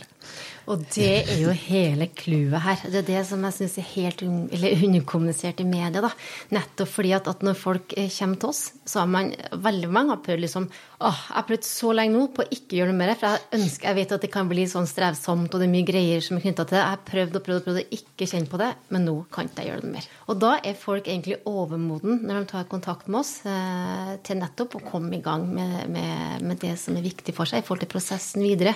[0.69, 2.81] Og det er jo hele clouet her.
[2.93, 6.03] Det er det som jeg syns er helt un underkommunisert i media.
[6.03, 6.11] da.
[6.53, 10.13] Nettopp fordi at, at, når folk eh, kommer til oss, så har man veldig mange
[10.13, 12.99] har prøvd liksom åh, jeg har prøvd så lenge nå på å ikke gjøre noe
[12.99, 13.13] mer.
[13.17, 15.87] For jeg ønsker, jeg vet at det kan bli sånn strevsomt, og det er mye
[15.87, 16.83] greier som er knytta til det.
[16.83, 19.49] Jeg har prøvd og prøvd og prøvd å ikke kjenne på det, men nå kan
[19.49, 20.09] ikke jeg gjøre det mer.
[20.29, 24.77] Og da er folk egentlig overmoden når de tar kontakt med oss, eh, til nettopp
[24.77, 27.85] å komme i gang med, med, med det som er viktig for seg i forhold
[27.85, 28.75] til prosessen videre.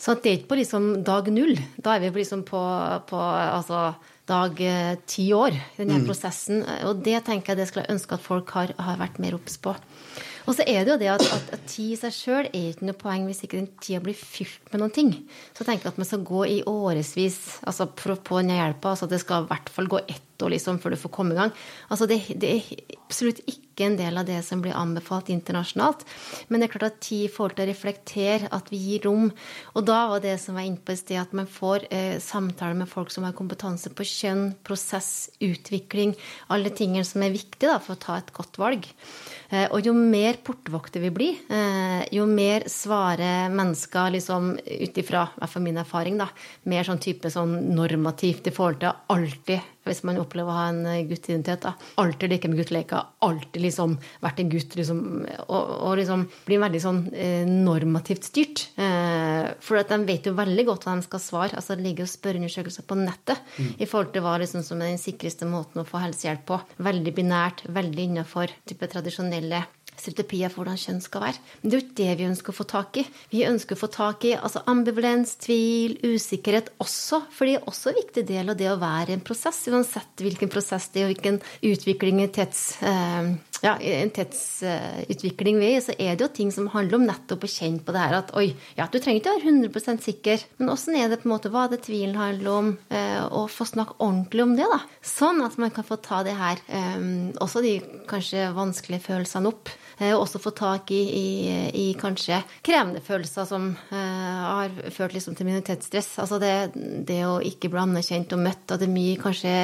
[0.00, 1.58] Så det er ikke på liksom dag null.
[1.76, 2.60] Da er vi liksom på,
[3.08, 3.92] på altså,
[4.28, 6.08] dag eh, ti år i denne mm.
[6.08, 6.62] prosessen.
[6.88, 9.58] Og det tenker jeg det skulle jeg ønske at folk har, har vært mer obs
[9.62, 9.74] på.
[10.48, 12.86] Og så er det jo det at, at, at tid i seg sjøl er ikke
[12.88, 15.10] noe poeng hvis ikke den tida blir fylt med noen ting.
[15.52, 17.36] Så jeg tenker at man skal gå i årevis
[17.68, 18.94] altså for å få den hjelpa.
[18.94, 21.38] Altså det skal i hvert fall gå ett år liksom før du får komme i
[21.38, 21.52] gang.
[21.88, 26.04] Altså det, det, er absolutt ikke en del av det som blir anbefalt internasjonalt.
[26.48, 29.28] Men det er klart at tid i forhold til å reflektere, at vi gir rom.
[29.74, 32.78] Og da var det som var inne på i sted, at man får eh, samtaler
[32.78, 36.14] med folk som har kompetanse på kjønn, prosess, utvikling,
[36.52, 38.88] alle tingene som er viktige da, for å ta et godt valg.
[39.48, 45.28] Eh, og jo mer portvokter vi blir, eh, jo mer svarer mennesker liksom ut ifra
[45.58, 46.28] min erfaring, da,
[46.64, 50.82] mer sånn type sånn normativt i forhold til alltid hvis man opplever å ha en
[50.86, 51.64] eh, guttidentitet.
[51.66, 53.08] da, Alltid leke med gutteleker.
[53.24, 54.76] Alltid liksom vært en gutt.
[54.78, 55.00] liksom,
[55.46, 58.66] Og, og liksom blir veldig sånn eh, normativt styrt.
[58.76, 61.56] Eh, for at de vet jo veldig godt hva de skal svare.
[61.56, 63.72] altså Det ligger jo spørreundersøkelser på nettet mm.
[63.78, 66.60] i forhold til hva liksom som er den sikreste måten å få helsehjelp på.
[66.88, 69.64] Veldig binært, veldig innafor type tradisjonelle
[70.00, 71.42] stereotypier for hvordan kjønn skal være.
[71.60, 73.04] Men det er jo ikke det vi ønsker å få tak i.
[73.32, 77.22] Vi ønsker å få tak i altså ambivalens, tvil, usikkerhet også.
[77.34, 80.24] For det er også en viktig del av det å være i en prosess, uansett
[80.24, 83.34] hvilken prosess det er, og hvilken utvikling i tets, eh,
[83.64, 87.46] ja, en tetsutvikling vi er i, så er det jo ting som handler om nettopp
[87.46, 90.72] å kjenne på det her at oi, ja, du trenger ikke være 100 sikker, men
[90.72, 92.70] åssen er det på en måte, hva det tvilen handler om,
[93.34, 94.80] å få snakke ordentlig om det, da.
[95.04, 97.02] Sånn at man kan få ta det her, eh,
[97.42, 99.72] også de kanskje vanskelige følelsene opp.
[99.98, 101.28] Eh, og også få tak i, i,
[101.74, 106.12] i, kanskje krevende følelser som har ført liksom til minoritetsstress.
[106.22, 106.52] Altså det,
[107.08, 109.54] det, å ikke bli anerkjent og møtt, og det er mye kanskje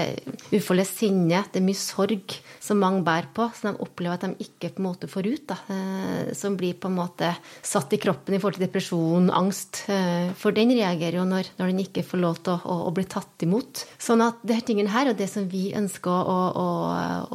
[0.51, 4.47] uforløst sinne, det er mye sorg som mange bærer på, som de opplever at de
[4.49, 5.45] ikke på en måte får ut.
[5.53, 7.31] Da, uh, som blir på en måte
[7.65, 9.85] satt i kroppen i forhold til depresjon, angst.
[9.89, 12.95] Uh, for den reagerer jo når, når, den ikke får lov til å, å, å
[12.97, 13.87] bli tatt imot.
[14.01, 16.69] Sånn at disse tingene her er det som vi ønsker å, å,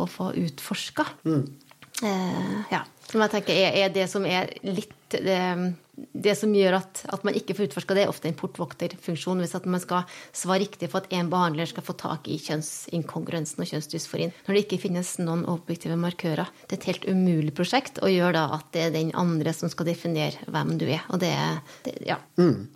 [0.04, 1.08] å få utforska.
[1.30, 1.44] Mm.
[2.04, 2.86] Eh, ja.
[3.10, 5.40] Som jeg tenker er, er, det som er litt det,
[6.14, 9.42] det som gjør at, at, man ikke får utforska det, er ofte en portvokterfunksjon.
[9.42, 13.64] Hvis at man skal svare riktig for at en behandler skal få tak i kjønnsinkongruensen
[13.66, 14.34] og kjønnsdysforien.
[14.46, 16.52] Når det ikke finnes noen objektive markører.
[16.68, 19.72] Det er et helt umulig prosjekt og gjør da at det er den andre som
[19.74, 21.02] skal definere hvem du er.
[21.10, 21.34] Og det,
[21.88, 22.22] det ja.
[22.38, 22.68] Mm.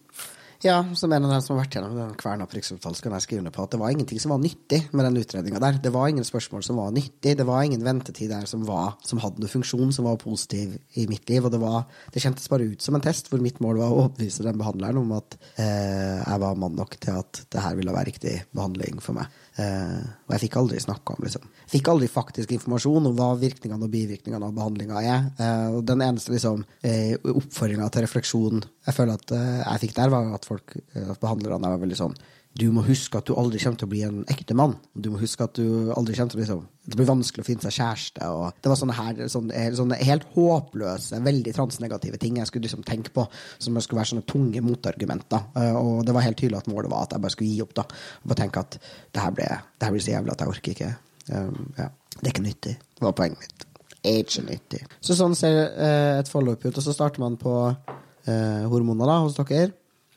[0.64, 3.26] Ja, som en av dem som har vært gjennom den kverna på Rikshospitalet, kan jeg
[3.26, 5.80] skrive under på at det var ingenting som var nyttig med den utredninga der.
[5.84, 7.34] Det var ingen spørsmål som var nyttig.
[7.36, 11.04] Det var ingen ventetid der som, var, som hadde noen funksjon som var positiv i
[11.12, 11.44] mitt liv.
[11.44, 11.84] Og det, var,
[12.16, 15.04] det kjentes bare ut som en test hvor mitt mål var å overbevise den behandleren
[15.04, 19.04] om at eh, jeg var mann nok til at det her ville være riktig behandling
[19.04, 19.43] for meg.
[19.54, 21.44] Uh, og jeg fikk aldri snakka om liksom.
[21.70, 25.28] Fikk aldri faktisk informasjon om hva virkningene og bivirkningene av behandlinga er.
[25.38, 30.10] Uh, og den eneste liksom, eh, oppfordringa til refleksjon jeg føler at jeg fikk der,
[30.12, 32.18] var at folk, at behandlerne var veldig sånn
[32.54, 34.76] du må huske at du aldri kommer til å bli en ekte mann.
[34.94, 37.66] Du må huske at du aldri kommer til å liksom, Det blir vanskelig å finne
[37.66, 38.28] seg kjæreste.
[38.62, 43.14] Det var sånne, her, sånne, sånne helt håpløse, veldig transnegative ting jeg skulle liksom tenke
[43.16, 43.26] på,
[43.58, 45.50] som skulle være sånne tunge motargumenter.
[45.58, 47.74] Eh, og det var helt tydelig at målet var at jeg bare skulle gi opp.
[47.80, 47.88] da,
[48.22, 50.94] Og bare tenke at det her, blir så jævlig at jeg orker ikke.
[51.34, 51.90] Um, ja.
[52.20, 52.78] Det er ikke nyttig.
[52.78, 53.70] Det var poenget mitt.
[54.04, 54.84] Ikke nyttig.
[55.02, 56.76] Så sånn ser uh, et forløp ut.
[56.76, 59.72] Og så starter man på uh, hormoner da, hos dere.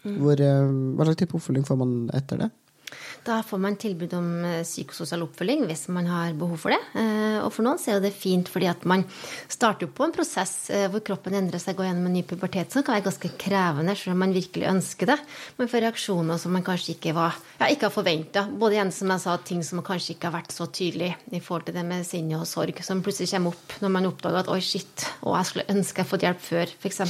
[0.07, 2.51] Hvor, eh, hva slags type oppfølging får man etter det?
[3.27, 6.79] Da får man tilbud om eh, psykososial oppfølging hvis man har behov for det.
[6.95, 9.03] Eh, og for noen er det fint fordi at man
[9.51, 12.85] starter på en prosess eh, hvor kroppen endrer seg, går gjennom en ny pubertet, som
[12.87, 15.17] kan være ganske krevende selv om man virkelig ønsker det.
[15.59, 18.45] Man får reaksjoner som man kanskje ikke, var, ja, ikke har forventa.
[18.47, 21.67] Både igjen som jeg sa, ting som kanskje ikke har vært så tydelig i forhold
[21.67, 24.61] til det med sinne og sorg, som plutselig kommer opp når man oppdager at oi,
[24.63, 27.03] shit, og jeg skulle ønske jeg fått hjelp før, f.eks.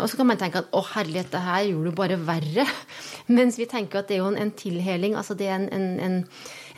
[0.00, 2.66] Og så kan man tenke at å herlighet, det her gjorde det bare verre.
[3.38, 6.18] Mens vi tenker at det er jo en tilheling Altså det er en, en, en,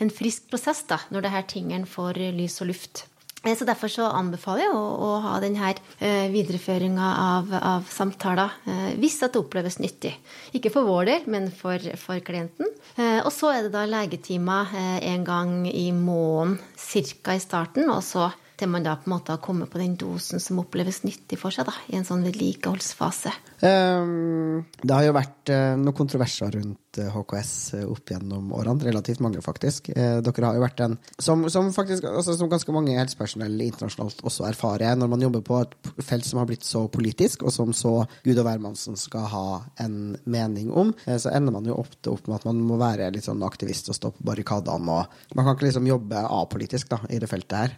[0.03, 3.05] en frisk prosess da, når her tingene får lys og luft.
[3.43, 8.55] Eh, så Derfor så anbefaler jeg å, å ha denne eh, videreføringa av, av, samtaler
[8.65, 10.13] eh, hvis at det oppleves nyttig.
[10.55, 12.71] Ikke for vår del, men for, for klienten.
[12.93, 14.69] Og så er det da legetimer
[15.01, 17.33] en gang i måneden ca.
[17.33, 18.27] i starten, og så
[18.63, 21.53] til man da på en måte har kommet på den dosen som oppleves nyttig for
[21.53, 23.33] seg da, i en sånn vedlikeholdsfase.
[23.63, 28.85] Um, det har jo vært uh, noen kontroverser rundt HKS eh, opp gjennom årene.
[28.85, 29.89] Relativt mange, faktisk.
[29.95, 34.21] Uh, dere har jo vært en Som, som faktisk, altså, som ganske mange helsepersonell internasjonalt
[34.25, 37.73] også erfarer, når man jobber på et felt som har blitt så politisk, og som
[37.77, 37.93] så
[38.25, 39.45] Gud og hvermannsen skal ha
[39.81, 43.09] en mening om, eh, så ender man jo ofte opp med at man må være
[43.15, 44.99] litt sånn aktivist og stå på barrikadene.
[44.99, 47.77] og Man kan ikke liksom jobbe apolitisk da, i det feltet her.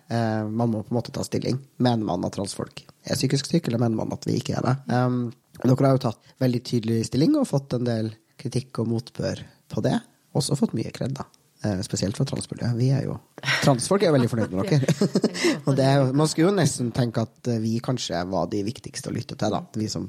[0.49, 1.61] Man må på en måte ta stilling.
[1.77, 4.75] Mener man at transfolk er psykisk syke, eller mener man at vi ikke er det?
[4.91, 5.29] Um,
[5.63, 8.11] dere har jo tatt veldig tydelig stilling og fått en del
[8.41, 9.97] kritikk og motbør på det.
[10.35, 11.27] Også fått mye kred, da.
[11.65, 12.75] Eh, spesielt fra transmiljøet.
[12.77, 13.15] Vi er jo
[13.63, 15.07] Transfolk er veldig fornøyd med dere.
[15.67, 19.15] og det man skulle jo nesten tenke at eh, vi kanskje var de viktigste å
[19.15, 19.61] lytte til, da.
[19.77, 20.07] Vi som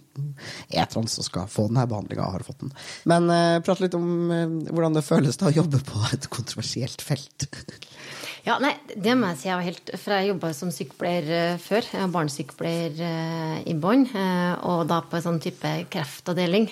[0.69, 2.75] er trans og skal få denne behandlinga, har fått den.
[3.09, 7.05] Men uh, prat litt om uh, hvordan det føles da å jobbe på et kontroversielt
[7.05, 7.49] felt.
[8.47, 9.49] Ja, nei, det må jeg si.
[9.49, 11.83] Jeg var helt, for jeg jobba som sykepleier før.
[11.91, 13.01] Jeg var barnesykepleier
[13.67, 14.07] i bånn.
[14.71, 16.69] Og da på en sånn type kreftavdeling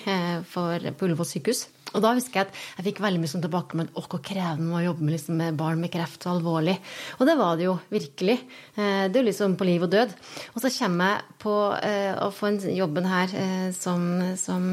[0.47, 1.65] for, på Ullevål sykehus.
[1.95, 4.73] Og da husker jeg at jeg fikk veldig mye sånn tilbakemelding om hvor krevende det
[4.73, 6.75] var å jobbe med, liksom, med, barn med kreft så alvorlig.
[7.19, 8.37] Og det var det jo virkelig.
[8.75, 10.15] Eh, det er jo liksom på liv og død.
[10.53, 14.09] Og så kommer jeg på eh, å få en jobben her eh, som,
[14.39, 14.67] som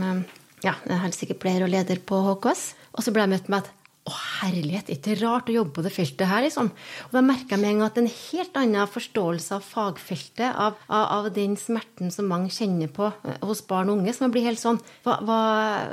[0.64, 2.66] ja, helsesykepleier og leder på HKS.
[2.96, 4.12] Og så ble jeg møtt med at å,
[4.42, 6.72] herlighet, ikke rart å jobbe på det feltet her, liksom.
[7.06, 10.80] Og da merka jeg med en gang at en helt annen forståelse av fagfeltet, av,
[10.88, 14.48] av, av, den smerten som mange kjenner på eh, hos barn og unge, som blir
[14.48, 15.38] helt sånn Hva, hva,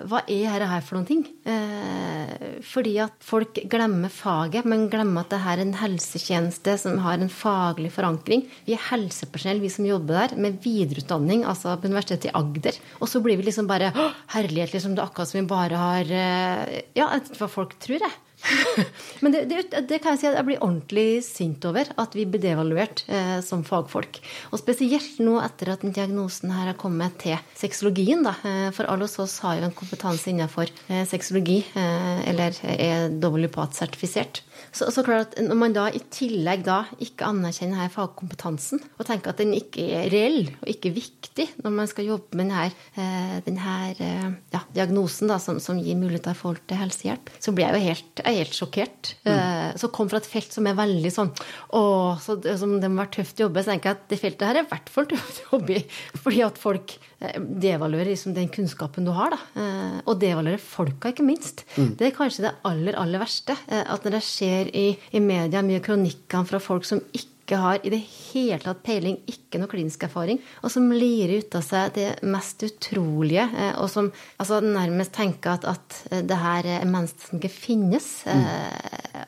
[0.09, 1.21] hva er dette for noen ting?
[1.45, 6.97] Eh, fordi at folk glemmer faget, men glemmer at det her er en helsetjeneste som
[7.05, 8.47] har en faglig forankring.
[8.65, 12.81] Vi er helsepersonell, vi som jobber der, med videreutdanning, altså på Universitetet i Agder.
[12.99, 13.93] Og så blir vi liksom bare
[14.33, 14.97] herlighet, liksom.
[14.97, 17.98] Det er akkurat som vi bare har eh, Ja, hva folk tror.
[19.23, 22.25] Men det, det, det, kan jeg si at jeg blir ordentlig sint over, at vi
[22.29, 24.21] blir devaluert eh, som fagfolk.
[24.53, 28.23] Og spesielt nå etter at den diagnosen her har kommet til sexologien.
[28.25, 28.35] Da.
[28.43, 33.09] Eh, for alle hos oss har jo en kompetanse innenfor eh, sexologi, eh, eller er
[33.19, 34.43] WPAT-sertifisert.
[34.71, 39.07] Så, så, klart at Når man da i tillegg da ikke anerkjenner denne fagkompetansen, og
[39.07, 42.67] tenker at den ikke er reell og ikke viktig når man skal jobbe med denne,
[42.99, 47.53] eh, denne eh, ja, diagnosen da, som, som, gir muligheter for folk til helsehjelp, så
[47.55, 49.13] blir jeg jo helt, jeg helt sjokkert.
[49.23, 49.31] Mm.
[49.33, 51.31] Eh, så kom fra et felt som er veldig sånn
[51.75, 51.83] å,
[52.21, 54.59] så, som det må være tøft å jobbe så tenker jeg at det feltet her
[54.59, 55.83] er i hvert fall tøft å jobbe i.
[56.23, 59.33] Fordi at folk devaluerer liksom den kunnskapen du har.
[59.33, 59.63] Da.
[60.07, 61.65] Og devaluerer folka, ikke minst.
[61.75, 61.91] Mm.
[61.99, 63.55] Det er kanskje det aller, aller verste.
[63.67, 67.79] At når det skjer ser i, i media mye kronikker fra folk som ikke har
[67.81, 71.95] i det hele tatt peiling, ikke noe klinisk erfaring, og som lirer ut av seg
[71.95, 76.85] det mest utrolige, eh, og som altså, nærmest tenker at, at eh, det her er
[76.89, 78.11] mennesker som ikke finnes.
[78.29, 78.45] Mm.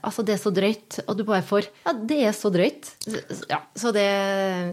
[0.01, 2.91] Altså, det er så drøyt, og du bare får Ja, det er så drøyt.
[3.49, 4.05] Ja, så det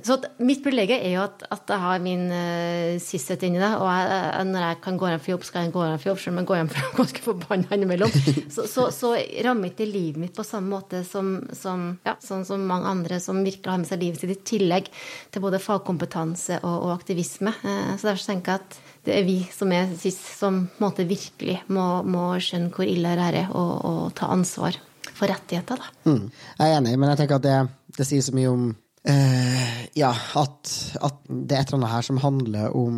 [0.07, 3.89] Så mitt privilegium er jo at, at, jeg har min uh, sisshet inni det, og
[3.89, 6.35] jeg, når jeg kan gå hjem for jobb, skal jeg gå hjem for jobb, selv
[6.35, 8.17] om jeg går hjem fra ganske forbanna innimellom.
[8.59, 9.13] Så, så, så
[9.45, 13.39] rammer ikke livet mitt på samme måte som, som, ja, sånn som mange andre som
[13.39, 14.91] som virkelig har med seg livet sitt, i tillegg
[15.33, 17.55] til både fagkompetanse og, og aktivisme.
[17.63, 20.89] Uh, så derfor tenker jeg at det er vi som er sist, som på en
[20.89, 24.77] måte virkelig må, må skjønne hvor ille det er og, og ta ansvar
[25.19, 25.81] for rettigheter.
[25.81, 26.11] Da.
[26.11, 26.29] Mm.
[26.31, 27.57] Jeg er enig, men jeg tenker at det,
[27.99, 28.69] det sier så mye om
[29.09, 32.97] Uh, ja, at, at, det er et eller annet her som handler om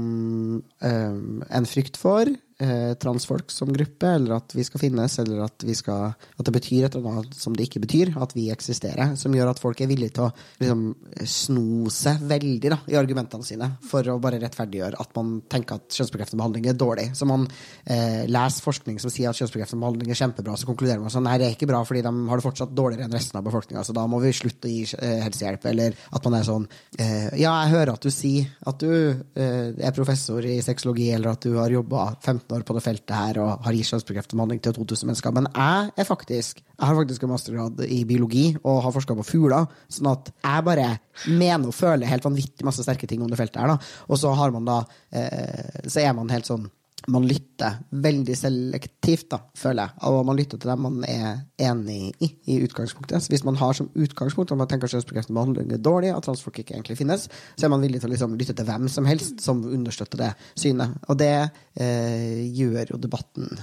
[0.83, 2.27] uh, en frykt for
[2.61, 6.87] eh, transfolk som gruppe, eller at vi skal finnes, eller at, skal, at det betyr
[6.87, 9.90] et eller annet som det ikke betyr, at vi eksisterer, som gjør at folk er
[9.90, 10.31] villige til å
[10.62, 10.85] liksom,
[11.25, 15.99] sno seg veldig da, i argumentene sine for å bare rettferdiggjøre at man tenker at
[15.99, 17.09] kjønnsbekreftende behandling er dårlig.
[17.18, 17.46] Så man
[17.85, 21.38] eh, leser forskning som sier at kjønnsbekreftende behandling er kjempebra, så konkluderer man sånn nei,
[21.40, 23.96] det er ikke bra fordi de har det fortsatt dårligere enn resten av befolkninga, så
[23.96, 25.68] da må vi slutte å gi eh, helsehjelp.
[25.70, 26.66] Eller at man er sånn
[26.99, 31.35] eh, ja, jeg hører at du sier at du eh, er professor i sexologi, eller
[31.35, 34.63] at du har jobba 15 år på det feltet her og har gitt kjønnsbekreftet behandling
[34.65, 35.35] til 2000 mennesker.
[35.37, 39.27] Men jeg er faktisk jeg har faktisk en mastergrad i biologi og har forska på
[39.29, 39.67] fugler.
[39.93, 40.87] Sånn at jeg bare
[41.29, 43.75] mener og føler helt vanvittig masse sterke ting om det feltet her.
[43.75, 44.05] da.
[44.09, 44.79] Og så har man da
[45.13, 46.71] eh, Så er man helt sånn
[47.09, 50.03] man lytter veldig selektivt, da, føler jeg.
[50.11, 53.23] Og man lytter til dem man er enig i i utgangspunktet.
[53.23, 56.61] Så hvis man har som utgangspunkt at man tenker kjønnsbekreftende behandling er dårlig, at transfolk
[56.61, 59.43] ikke egentlig finnes, så er man villig til å liksom lytte til hvem som helst
[59.45, 60.97] som understøtter det synet.
[61.09, 61.35] Og det
[61.81, 63.61] eh, gjør jo debatten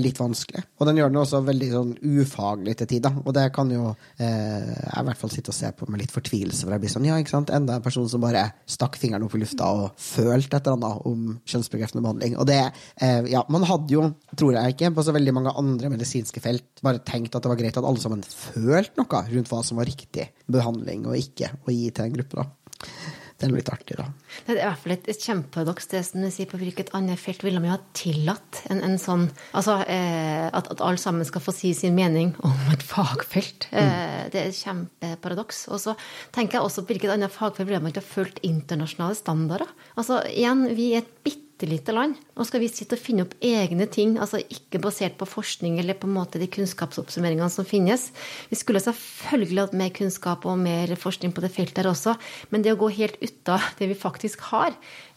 [0.00, 0.62] litt vanskelig.
[0.80, 3.16] Og den gjør den også veldig sånn ufaglig til tider.
[3.24, 6.14] Og det kan jo eh, jeg i hvert fall sitte og se på med litt
[6.14, 6.64] fortvilelse.
[6.64, 7.52] For jeg blir sånn, ja, ikke sant?
[7.54, 11.06] Enda en person som bare stakk fingeren opp i lufta og følte et eller annet
[11.10, 12.36] om kjønnsbekreftende behandling.
[12.40, 12.60] Og det,
[13.00, 16.84] eh, ja, man hadde jo, tror jeg ikke, på så veldig mange andre medisinske felt
[16.84, 19.88] bare tenkt at det var greit at alle sammen følte noe rundt hva som var
[19.88, 22.44] riktig behandling og ikke å gi til en gruppe.
[22.44, 23.19] da.
[23.40, 24.04] Det er litt artig, da.
[24.44, 25.88] Det er i hvert fall et, et kjempeparadoks.
[25.88, 28.98] Det som du sier, på hvilket annet felt ville man jo ha tillatt en, en
[29.00, 29.26] sånn
[29.56, 33.70] Altså eh, at, at alle sammen skal få si sin mening om et fagfelt.
[33.72, 34.30] Eh, mm.
[34.34, 35.64] Det er et kjempeparadoks.
[35.72, 35.96] Og så
[36.36, 39.72] tenker jeg også på hvilket annet fagfelt ville man ikke ha fulgt internasjonale standarder.
[39.96, 42.16] Altså igjen, vi er et bitte bitte lite land.
[42.36, 45.98] Og skal vi sitte og finne opp egne ting, altså ikke basert på forskning eller
[45.98, 48.10] på en måte de kunnskapsoppsummeringene som finnes.
[48.48, 52.16] Vi skulle selvfølgelig hatt mer kunnskap og mer forskning på det feltet her også,
[52.50, 54.72] men det å gå helt ut av det vi faktisk har,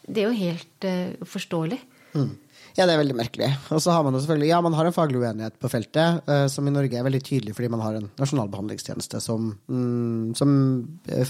[0.07, 1.79] det er jo helt uh, uforståelig.
[2.13, 2.33] Mm.
[2.73, 3.49] Ja, det er veldig merkelig.
[3.75, 6.45] Og så har man jo selvfølgelig, ja, man har en faglig uenighet på feltet, uh,
[6.49, 10.55] som i Norge er veldig tydelig fordi man har en nasjonal behandlingstjeneste som, mm, som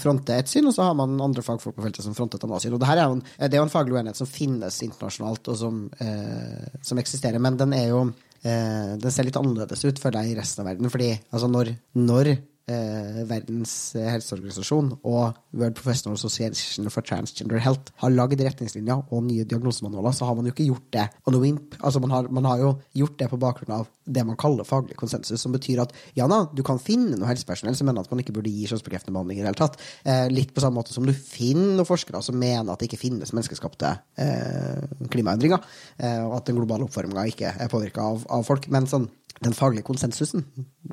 [0.00, 2.64] fronter et syn, og så har man andre fagfolk på feltet som fronter et annet
[2.64, 2.76] syn.
[2.76, 5.60] Og det, er jo en, det er jo en faglig uenighet som finnes internasjonalt, og
[5.60, 10.16] som, eh, som eksisterer, men den er jo eh, den ser litt annerledes ut for
[10.16, 10.92] deg i resten av verden.
[10.92, 18.14] fordi altså når, når eh, Verdens helseorganisasjon og World Professional Association for Transgender Health har
[18.14, 21.04] lagd retningslinjer og nye diagnosemanualer, så har man jo ikke gjort det.
[21.28, 24.66] Og altså man, har, man har jo gjort det på bakgrunn av det man kaller
[24.68, 28.12] faglig konsensus, som betyr at ja da, du kan finne noe helsepersonell som mener at
[28.12, 29.80] man ikke burde gi kjønnsbekreftende behandling i det hele tatt.
[30.04, 33.00] Eh, litt på samme måte som du finner noen forskere som mener at det ikke
[33.00, 35.64] finnes menneskeskapte eh, klimaendringer,
[35.98, 38.68] eh, og at den globale oppvarminga ikke er påvirka av, av folk.
[38.72, 39.08] Men sånn
[39.42, 40.44] den faglige konsensusen.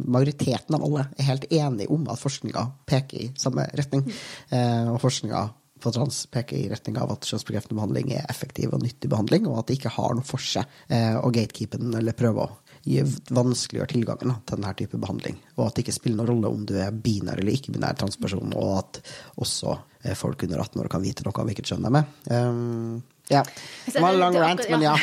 [0.02, 4.08] Majoriteten av alle er helt enige om at forskninga peker i samme retning.
[4.50, 5.44] Eh, og forskninga
[5.82, 9.62] på trans peker i retning av at kjønnsbekreftende behandling er effektiv og nyttig behandling, og
[9.62, 12.52] at det ikke har noe for seg eh, å gatekeepe den eller prøve å
[12.86, 15.38] vanskeliggjøre tilgangen til denne type behandling.
[15.58, 18.72] Og at det ikke spiller noen rolle om du er binær eller ikke-binær transperson, og
[18.80, 19.02] at
[19.42, 22.10] også eh, folk under 18 år kan vite noe om hvilket kjønn de er.
[22.34, 23.44] Um, ja.
[23.86, 24.96] Det var en lang rant, men ja.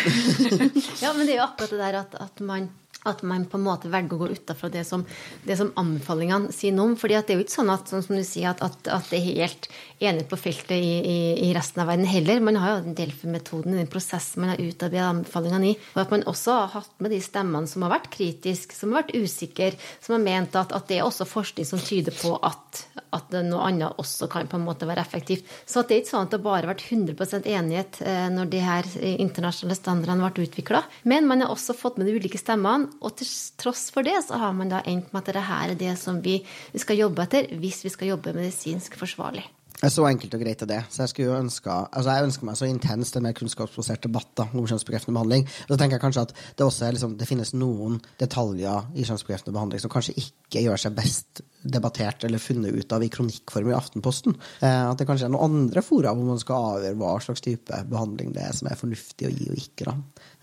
[1.04, 2.68] ja, men det er jo akkurat det der at, at man
[3.06, 5.04] at man på en måte velger å gå utafra det, som,
[5.46, 6.96] som anbefalingene sier noe om.
[6.98, 9.20] fordi det er jo ikke sånn at, sånn som du sier, at, at, at det
[9.20, 9.68] er helt
[9.98, 12.42] enighet på feltet i, i, i, resten av verden heller.
[12.44, 15.76] Man har jo den Delfi-metoden den prosessen man har utarbeidet anbefalingene i.
[15.94, 19.04] Og at man også har hatt med de stemmene som har vært kritiske, som har
[19.04, 19.72] vært usikre,
[20.04, 22.84] som har ment at, at det er også forskning som tyder på at,
[23.16, 25.48] at noe annet også kan på en måte være effektivt.
[25.68, 28.88] Så det er ikke sånn at det bare vært 100 enighet eh, når de her
[29.14, 30.84] internasjonale standardene ble utvikla.
[31.08, 33.30] Men man har også fått med de ulike stemmene, og til
[33.60, 36.40] tross for det så har man da endt med at dette er det som vi
[36.78, 39.46] skal jobbe etter hvis vi skal jobbe medisinsk forsvarlig.
[39.78, 40.78] Så enkelt og greit er det.
[40.90, 44.32] Så jeg skulle jo ønske, altså jeg ønsker meg så intenst en mer kunnskapsbasert debatt
[44.40, 45.44] da, om kjønnsbekreftende behandling.
[45.46, 49.06] Og så tenker jeg kanskje at det også er liksom, det finnes noen detaljer i
[49.06, 53.70] kjønnsbekreftende behandling som kanskje ikke gjør seg best debattert eller funnet ut av i kronikkform
[53.70, 54.34] i Aftenposten.
[54.58, 57.82] Eh, at det kanskje er noen andre fora hvor man skal avgjøre hva slags type
[57.92, 59.92] behandling det er som er fornuftig å gi og ikke.
[59.92, 59.96] da.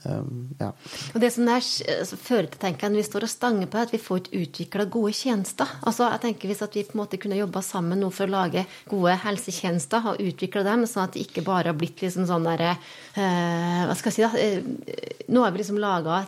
[0.05, 0.69] Um, ja.
[1.15, 3.79] Og det som der altså, fører til tenker jeg, når vi står og stanger på,
[3.79, 5.71] er at vi får ikke utvikla gode tjenester.
[5.81, 8.33] Altså, jeg tenker Hvis at vi på en måte kunne jobba sammen nå for å
[8.35, 12.45] lage gode helsetjenester og utvikle dem, sånn at det ikke bare har blitt liksom sånn
[12.45, 14.31] derre uh, Hva skal jeg si, da?
[14.35, 16.19] Uh, nå har vi liksom laga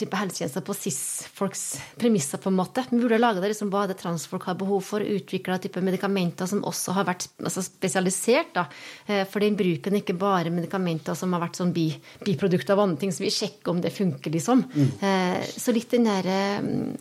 [0.00, 1.64] helsetjenester på cis-folks
[2.00, 2.82] premisser, på en måte.
[2.90, 6.64] Vi burde laga det liksom hva det transfolk har behov for, utvikla type medikamenter som
[6.66, 8.50] også har vært altså, spesialisert.
[8.58, 8.66] da,
[9.06, 11.92] uh, For den bruken ikke bare medikamenter som har vært sånn bi,
[12.26, 14.64] biprodukt av andre ting, så vi sjekker om det funker, liksom.
[14.74, 14.90] Mm.
[15.04, 16.38] Eh, så litt den derre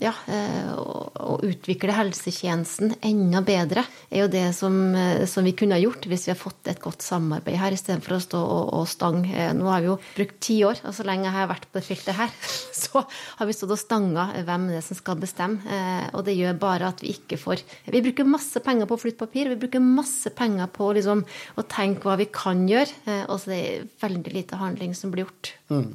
[0.03, 5.77] ja, eh, å, utvikle helsetjenesten enda bedre er jo det som, eh, som, vi kunne
[5.77, 8.87] ha gjort hvis vi har fått et godt samarbeid her, istedenfor å stå og, og
[8.91, 9.49] stange.
[9.57, 11.87] Nå har vi jo brukt ti år, og så lenge jeg har vært på det
[11.87, 12.33] feltet her,
[12.83, 13.05] så
[13.39, 15.81] har vi stått og stanga hvem det er som skal bestemme.
[16.13, 19.23] Og det gjør bare at vi ikke får Vi bruker masse penger på å flytte
[19.23, 21.23] papir, vi bruker masse penger på liksom,
[21.59, 25.27] å tenke hva vi kan gjøre, og så er det veldig lite handling som blir
[25.27, 25.53] gjort.
[25.69, 25.92] Mm.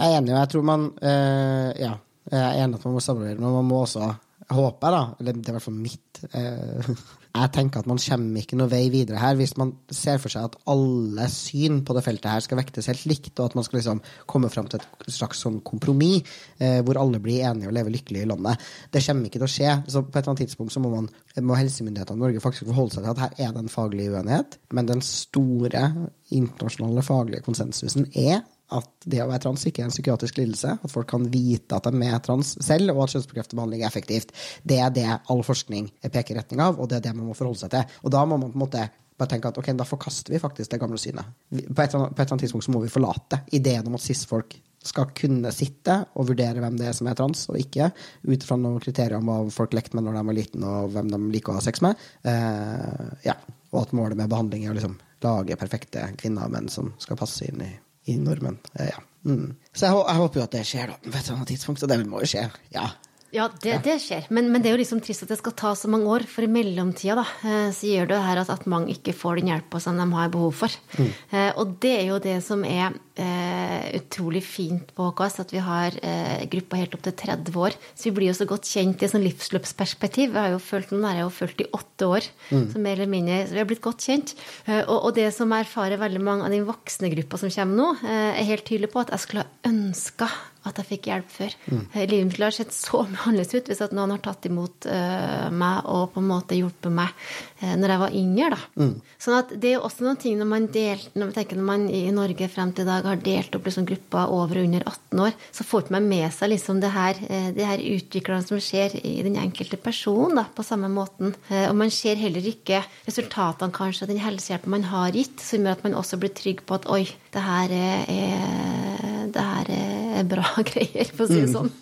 [0.00, 1.94] Jeg er enig, og jeg tror man uh, Ja,
[2.30, 4.12] jeg er enig at man må samarbeide, men man må også
[4.50, 6.92] håpe, da, eller det er i hvert fall mitt uh,
[7.30, 10.48] Jeg tenker at man kommer ikke noe vei videre her hvis man ser for seg
[10.48, 13.78] at alle syn på det feltet her skal vektes helt likt, og at man skal
[13.78, 16.24] liksom komme fram til et slags sånn kompromiss
[16.62, 18.70] uh, hvor alle blir enige og lever lykkelig i landet.
[18.90, 19.74] Det kommer ikke til å skje.
[19.84, 21.10] Så på et eller annet tidspunkt så må, man,
[21.44, 24.58] må helsemyndighetene i Norge faktisk forholde seg til at her er det en faglig uenighet,
[24.72, 25.84] men den store
[26.32, 28.40] internasjonale faglige konsensusen er
[28.76, 30.76] at det å være trans ikke er en psykiatrisk lidelse.
[30.78, 34.32] At folk kan vite at de er trans selv, og at kjønnsbekreftet behandling er effektivt.
[34.62, 37.36] Det er det all forskning peker i retning av, og det er det man må
[37.38, 38.00] forholde seg til.
[38.04, 38.88] Og da må man på en måte
[39.20, 41.28] bare tenke at ok, da forkaster vi faktisk det gamle synet.
[41.50, 44.04] På et, annet, på et eller annet tidspunkt så må vi forlate ideen om at
[44.04, 47.90] cis-folk skal kunne sitte og vurdere hvem det er som er trans og ikke,
[48.32, 51.12] ut fra noen kriterier om hva folk lekte med når de var liten, og hvem
[51.12, 52.00] de liker å ha sex med.
[52.24, 53.36] Uh, ja.
[53.70, 57.20] Og at målet med behandling er å liksom lage perfekte kvinner og menn som skal
[57.20, 57.70] passe inn i
[58.10, 58.58] i nordmenn.
[58.78, 58.98] Ja.
[59.28, 59.54] Mm.
[59.72, 61.92] Så jeg, jeg, håper jo at det skjer da, på et eller annet tidspunkt, og
[61.92, 62.46] det må jo skje.
[62.74, 62.88] Ja.
[63.34, 64.26] Ja, det, det skjer.
[64.34, 66.26] Men, men, det er jo liksom trist at det skal ta så mange år.
[66.30, 69.52] For i mellomtida da, eh, så gjør det her at, at mange ikke får den
[69.52, 70.74] hjelpa som de har behov for.
[70.98, 71.12] Mm.
[71.30, 75.62] Eh, og det er jo det som er eh, utrolig fint på HKS at vi
[75.62, 77.78] har eh, gruppa helt opp til 30 år.
[77.94, 80.34] Så vi blir jo så godt kjent i et sånn livsløpsperspektiv.
[80.34, 82.68] Jeg har jo følt noen her, jeg har jo fulgt i åtte år, mm.
[82.74, 84.34] så mer eller mindre, så vi har blitt godt kjent.
[84.66, 87.90] Eh, og, og, det som erfarer veldig mange av de voksne gruppa som kommer nå,
[88.06, 90.30] eh, er helt tydelig på at jeg skulle ha ønska
[90.68, 91.54] at jeg fikk hjelp før.
[91.70, 91.82] Mm.
[92.10, 95.48] Livet mitt har sett så mye annerledes ut hvis at noen har tatt imot uh,
[95.48, 97.14] meg og på en måte hjulpet meg
[97.62, 98.50] uh, når jeg var yngre.
[98.52, 98.60] da.
[98.82, 98.92] Mm.
[99.24, 102.02] Sånn at det er også noen ting når man, delt, når, tenker, når man i
[102.14, 105.38] Norge frem til i dag har delt opp liksom grupper over og under 18 år,
[105.56, 109.16] så får man med seg liksom det her, uh, det her utviklerne som skjer i
[109.24, 111.32] den enkelte person da, på samme måten.
[111.50, 115.78] og man ser heller ikke resultatene kanskje av den helsehjelpen man har gitt, som gjør
[115.78, 117.04] at man også blir trygg på at oi,
[117.34, 121.56] det her er, er, det her er bra greier, for å si det mm.
[121.56, 121.74] sånn.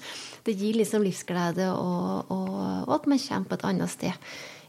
[0.46, 2.50] Det gir liksom livsglede, og, og,
[2.86, 4.28] og, at man kommer på et annet sted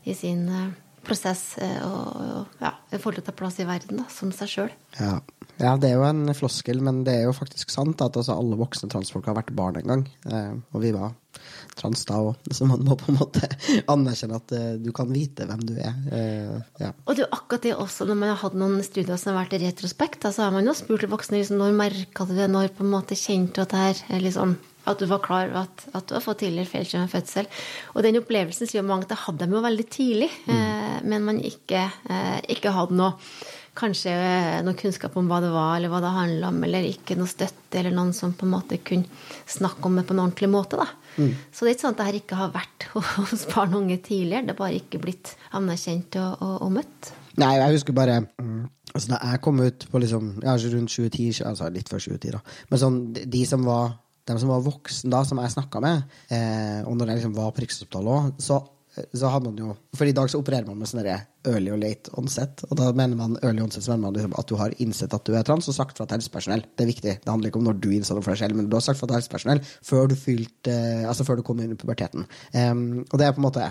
[0.09, 0.71] i sin eh,
[1.05, 4.73] prosess eh, og ja, forhold til å ta plass i verden da, som seg sjøl.
[4.99, 5.19] Ja.
[5.61, 5.75] ja.
[5.79, 8.91] det er jo en floskel, men det er jo faktisk sant at altså, alle voksne
[8.91, 10.05] transfolk har vært barn en gang.
[10.29, 11.15] Eh, og vi var
[11.77, 13.43] trans da òg, så man må på en måte
[13.93, 15.93] anerkjenne at eh, du kan vite hvem du er.
[16.15, 16.93] Eh, ja.
[17.05, 19.43] Og det er jo akkurat det også, når man har hatt noen studier som har
[19.43, 22.73] vært i retrospekt, så har man jo spurt voksne liksom, når merka du det, når
[22.75, 24.57] på en måte kjente du at det her liksom
[24.89, 27.47] at du var klar over at, at, du har fått tidligere feilskjermfødsel.
[27.93, 30.53] Og den opplevelsen sier mange at det hadde de jo veldig tidlig, mm.
[30.55, 33.13] eh, men man ikke, eh, ikke hadde noe
[33.79, 34.11] kanskje
[34.65, 37.79] noe kunnskap om hva det var, eller hva det handla om, eller ikke noe støtte,
[37.79, 39.07] eller noen som på en måte kunne
[39.47, 40.79] snakke om det på en ordentlig måte.
[40.79, 40.87] da.
[41.19, 41.31] Mm.
[41.51, 42.89] Så det er ikke sånn at dette ikke har vært
[43.29, 47.13] hos barn og unge tidligere, det har bare ikke blitt anerkjent og, og, og møtt.
[47.39, 51.43] Nei, jeg husker bare mm, altså Da jeg kom ut på liksom, ja, rundt 2010,
[51.47, 52.41] altså litt før 2010, da
[52.71, 53.93] Men sånn, de som var
[54.29, 57.53] de som var voksne da, som jeg snakka med, eh, og når jeg liksom var
[57.55, 58.59] på Riksopptalen òg, så,
[59.13, 61.05] så har man jo For i dag så opererer man med sånn
[61.47, 62.63] early og late onset.
[62.67, 65.25] Og da mener man early onset så mener man liksom at du har innsett at
[65.27, 66.65] du er trans, og sagt fra til helsepersonell.
[66.75, 67.13] Det er viktig.
[67.23, 68.99] Det handler ikke om når du innså det for deg selv, men du har sagt
[68.99, 72.27] fra til helsepersonell før du, fylte, eh, altså før du kom inn i puberteten.
[72.53, 73.69] Um, og det er på en måte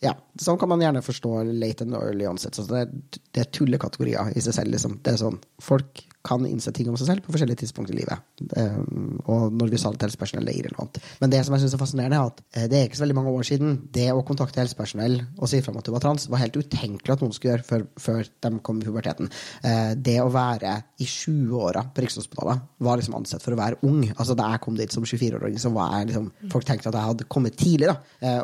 [0.00, 2.56] ja, Sånn kan man gjerne forstå late and early onset.
[2.56, 4.72] Så det, er, det er tullekategorier i seg selv.
[4.72, 5.00] Liksom.
[5.04, 8.20] Det er sånn, Folk kan innse ting om seg selv på forskjellige tidspunkt i livet.
[8.52, 10.98] Um, og når vi sa det helsepersonell, er irrelevant.
[11.22, 13.16] Men det som jeg synes er fascinerende, er at uh, det er ikke så veldig
[13.16, 16.28] mange år siden det å kontakte helsepersonell og si fra om at du var trans,
[16.32, 19.32] var helt utenkelig at noen skulle gjøre før, før de kom i puberteten.
[19.64, 24.02] Uh, det å være i 20-åra på Rikshospitalet var liksom ansett for å være ung.
[24.12, 27.12] Altså Da jeg kom dit som 24-åring, så var jeg liksom Folk tenkte at jeg
[27.12, 27.96] hadde kommet tidlig da,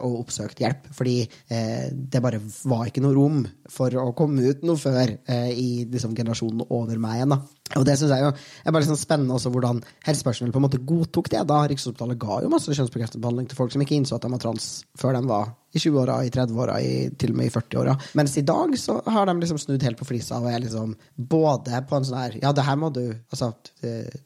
[0.05, 0.66] og oppsøkt hjelp.
[0.97, 1.19] Fordi
[1.51, 5.14] det bare var ikke noe rom for å komme ut noe før
[5.53, 7.37] i liksom, generasjonen over meg igjen.
[7.37, 7.56] da.
[7.75, 10.83] Og det synes jeg jo er bare liksom spennende også hvordan helsepersonell på en måte
[10.87, 11.43] godtok det.
[11.51, 14.43] da Rikshospitalet ga jo masse kjønnsbekreftende behandling til folk som ikke innså at de var
[14.43, 14.69] trans
[15.01, 16.77] før de var i 20-åra, i 30-åra,
[17.21, 17.95] til og med i 40-åra.
[18.17, 21.83] Mens i dag så har de liksom snudd helt på flisa og er liksom både
[21.89, 23.51] på en sånn her Ja, det her må du Altså,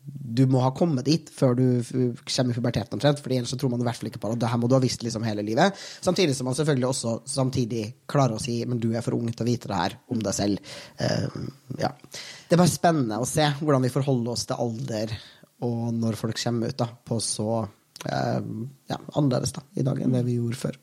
[0.05, 3.73] du må ha kommet dit før du kommer i puberteten omtrent, for ellers så tror
[3.73, 4.41] man i hvert fall ikke på det.
[4.45, 5.79] Det her må du ha visst liksom hele livet.
[6.05, 9.47] Samtidig som man selvfølgelig også samtidig klarer å si men du er for ung til
[9.47, 10.77] å vite det her om deg selv.
[11.01, 11.49] Uh,
[11.81, 11.95] ja.
[12.51, 15.13] Det er bare spennende å se hvordan vi forholder oss til alder
[15.63, 18.41] og når folk kommer ut da, på så uh,
[18.91, 20.79] ja, annerledes da, i dag enn det vi gjorde før.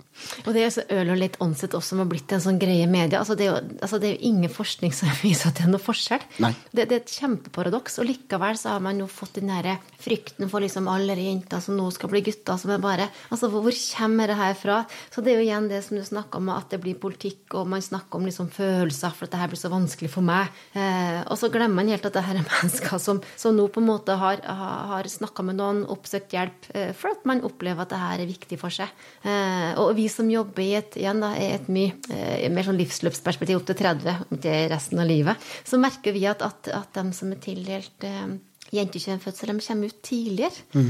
[0.45, 2.85] Og det er så øl og litt åndsett også som har blitt en sånn greie
[2.85, 3.19] i media.
[3.19, 5.73] Altså det, er jo, altså det, er jo, ingen forskning som viser at det er
[5.73, 6.23] noe forskjell.
[6.39, 7.99] Det, det, er et kjempeparadoks.
[8.01, 11.77] Og likevel så har man jo fått den derre frykten for liksom alle jenter som
[11.77, 14.77] nå skal bli gutter, som er bare Altså hvor kommer det her fra?
[15.13, 17.67] Så det er jo igjen det som du snakka om, at det blir politikk, og
[17.69, 20.53] man snakker om liksom følelser, for at det her blir så vanskelig for meg.
[20.77, 23.83] Eh, og så glemmer man helt at det her er mennesker som, som nå på
[23.83, 27.93] en måte har, har snakka med noen, oppsøkt hjelp, eh, for at man opplever at
[27.93, 28.91] det her er viktig for seg.
[29.23, 33.61] Eh, og vi som jobber i et, igjen da, et mye eh, mer sånn livsløpsperspektiv
[33.61, 37.33] opp til 30, til resten av livet, så merker vi at, at, at de som
[37.33, 38.37] er tildelt eh,
[38.75, 40.89] jentekjønnfødsel, de kommer ut tidligere mm.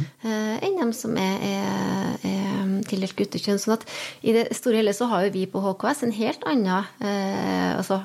[0.66, 2.48] enn de som er, er, er
[2.90, 3.60] tildelt guttekjønn.
[3.62, 3.86] sånn at
[4.26, 8.02] i det store hele så har jo vi på HKS en helt annen eh, altså,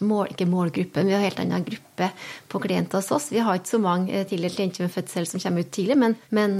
[0.00, 2.10] mål, ikke målgruppe, men vi har en helt annen gruppe
[2.52, 3.30] på klienter hos oss.
[3.32, 6.58] Vi har ikke så mange tildelt jentekjønnfødsel som kommer ut tidlig, men, men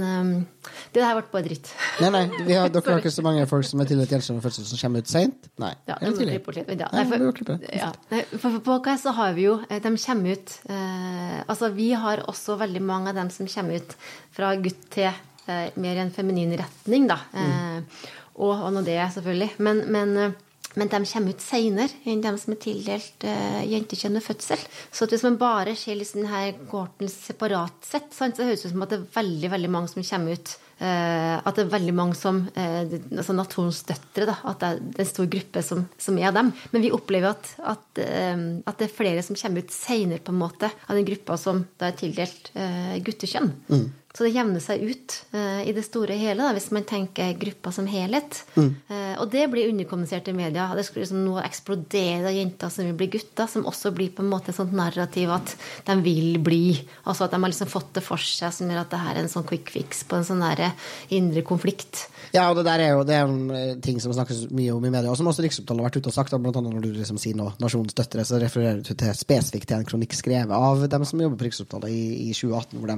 [0.93, 1.71] det har vært bare dritt.
[2.01, 5.03] Nei, nei, har, dere har ikke så mange folk som er tildelt fødsel som kommer
[5.03, 5.49] ut seint?
[5.61, 5.73] Nei.
[5.89, 7.91] Ja, nei, for, ja,
[8.37, 12.23] for, på KS så har vi jo eh, De kommer ut eh, Altså, vi har
[12.29, 13.95] også veldig mange av dem som kommer ut
[14.33, 17.19] fra gutt til eh, mer en feminin retning, da.
[17.33, 17.43] Mm.
[17.43, 19.51] Eh, og, og nå det, selvfølgelig.
[19.65, 20.37] Men, men eh,
[20.79, 24.65] men de kommer ut seinere enn de som er tildelt uh, jentekjønn ved fødsel.
[24.91, 28.85] Så hvis man bare ser liksom denne gården separat sett, så høres det ut som
[28.85, 32.15] at det er veldig veldig mange som kommer ut Uh, at det er veldig mange
[32.17, 32.79] som uh,
[33.13, 36.49] altså naturens døtre, da, at det er en stor gruppe som, som er dem.
[36.73, 40.33] Men vi opplever at, at, uh, at, det er flere som kommer ut seinere, på
[40.33, 42.51] en måte, av den gruppa som da er tildelt
[43.05, 43.53] guttekjønn.
[43.69, 43.85] Mm.
[44.13, 47.71] Så det jevner seg ut uh, i det store hele, da, hvis man tenker gruppa
[47.73, 48.43] som helhet.
[48.53, 48.69] Mm.
[48.85, 50.67] Uh, og det blir underkommunisert i media.
[50.77, 54.21] Det skulle liksom nå eksplodere av jenter som vil bli gutter, som også blir på
[54.21, 55.55] en måte et sånt narrativ at
[55.87, 56.75] de vil bli.
[57.09, 59.23] Altså at de har liksom fått det for seg, som gjør at det her er
[59.23, 60.45] en sånn quick fix på en sånn
[61.13, 62.05] indre konflikt.
[62.33, 64.85] Ja, og det der er jo det er en eh, ting som snakkes mye om
[64.85, 66.33] i media, og som også Riksopptalen har vært ute og sagt.
[66.33, 69.81] Blant annet når du liksom sier nå Nasjonens døtre, så refererer du til spesifikt til
[69.81, 72.97] en kronikk skrevet av dem som jobber på Riksopptalen i, i 2018, hvor de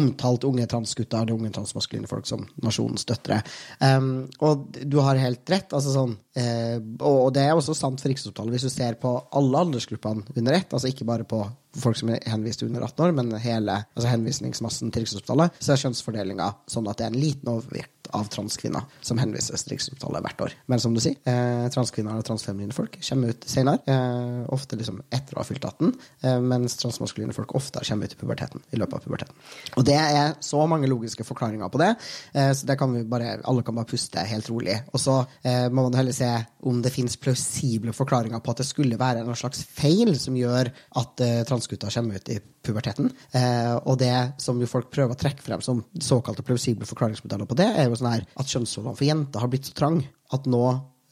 [0.00, 3.40] omtalte unge transgutter eller unge transmaskuline folk som nasjonens døtre.
[3.80, 5.72] Um, og du har helt rett.
[5.72, 9.64] altså sånn, uh, og, det er også sant for Riksopptalen hvis du ser på alle
[9.66, 11.42] aldersgruppene under ett, altså ikke bare på
[11.80, 15.82] folk som er henvist under 18 år, men hele altså henvisningsmassen til Rikshospitalet, så er
[15.82, 20.44] kjønnsfordelinga sånn at det er en liten overvekt av transkvinner som henvises til Rikshospitalet hvert
[20.46, 20.56] år.
[20.70, 25.00] Men som du sier, eh, transkvinner og transfeminine folk kommer ut senere, eh, ofte liksom
[25.10, 28.60] etter å ha fylt 18, eh, mens transmaskuline folk ofte kommer ut i puberteten.
[28.72, 29.34] i løpet av puberteten.
[29.78, 31.90] Og det er så mange logiske forklaringer på det,
[32.34, 34.76] eh, så det kan vi bare, alle kan bare puste helt rolig.
[34.92, 36.30] Og så eh, må man heller se
[36.62, 40.72] om det finnes plausible forklaringer på at det skulle være en slags feil som gjør
[41.00, 43.10] at eh, transgutter kommer ut i puberteten.
[43.84, 47.66] Og det som jo folk prøver å trekke frem som såkalte plausible forklaringsmodeller på det,
[47.76, 50.02] er jo sånn her at kjønnsrollene for jenter har blitt så trang
[50.34, 50.64] at nå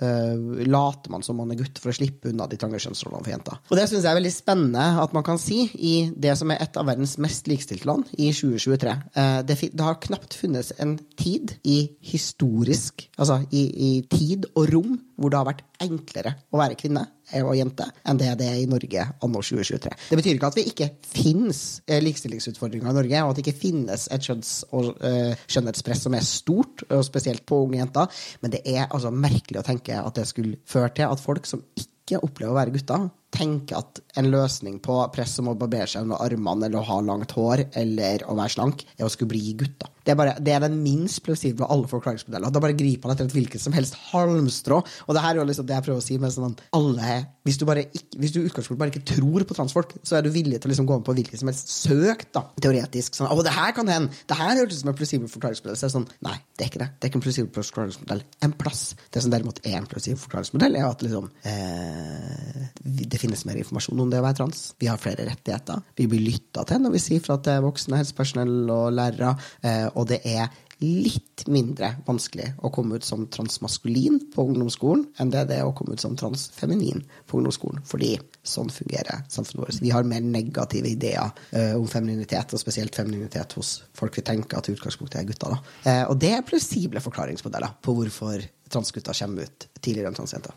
[0.02, 3.32] uh, later man som man er gutt for å slippe unna de trange kjønnsrollene for
[3.34, 3.60] jenter.
[3.70, 6.62] Og det syns jeg er veldig spennende at man kan si i det som er
[6.64, 8.96] et av verdens mest likestilte land, i 2023.
[9.14, 14.46] Uh, eh, det, det, har knapt funnes en tid i historisk Altså i, i tid
[14.54, 17.04] og rom hvor det har vært enklere å være kvinne
[17.40, 19.92] og jente enn det det er i Norge anno 2023.
[20.10, 23.62] Det betyr ikke at vi ikke finnes eh, likestillingsutfordringer i Norge, og at det ikke
[23.62, 28.54] finnes et kjønns- og uh, skjønnhetspress som er stort, og spesielt på unge jenter, men
[28.54, 32.20] det er altså merkelig å tenke at det skulle føre til at folk som ikke
[32.22, 36.22] opplever å være gutter, tenker at en løsning på press som å barbere seg under
[36.24, 39.90] armene eller å ha langt hår eller å være slank, er å skulle bli gutter.
[40.02, 42.50] Det er, bare, det er den minst plausible av alle forklaringsmodeller.
[42.50, 44.80] Da bare griper man etter et hvilket som helst halmstrå.
[45.06, 47.20] Og det her er jo liksom det jeg prøver å si med sånn at alle
[47.46, 50.32] Hvis du bare ikke, hvis du utgangspunkt bare ikke tror på transfolk, så er du
[50.34, 53.14] villig til å liksom gå med på hvilket som helst søk, da, teoretisk.
[53.18, 54.10] Sånn, å, det her kan hende!
[54.26, 55.78] Det her hørtes ut som en plausibel forklaringsmodell.
[55.78, 56.90] Så er det sånn, nei, det er ikke det.
[56.98, 58.82] Det er ikke en plausibel forklaringsmodell en plass.
[59.14, 64.02] Det som derimot er en plausibel forklaringsmodell, er at liksom eh, det finnes mer informasjon
[64.02, 64.64] om det å være trans.
[64.82, 65.82] Vi har flere rettigheter.
[65.98, 69.36] Vi blir lytta til når vi sier fra til voksne helsepersonell og lærere.
[69.62, 70.50] Eh, og det er
[70.82, 75.74] litt mindre vanskelig å komme ut som transmaskulin på ungdomsskolen enn det det er å
[75.76, 77.82] komme ut som transfeminin på ungdomsskolen.
[77.88, 79.82] Fordi sånn fungerer samfunnet vårt.
[79.82, 84.58] Vi har mer negative ideer uh, om femininitet, og spesielt femininitet hos folk vi tenker
[84.58, 85.54] at i utgangspunktet er gutter.
[85.86, 88.42] Uh, og det er plausible forklaringsmodeller på hvorfor
[88.72, 90.54] transgutter kommer ut tidligere enn transjenter.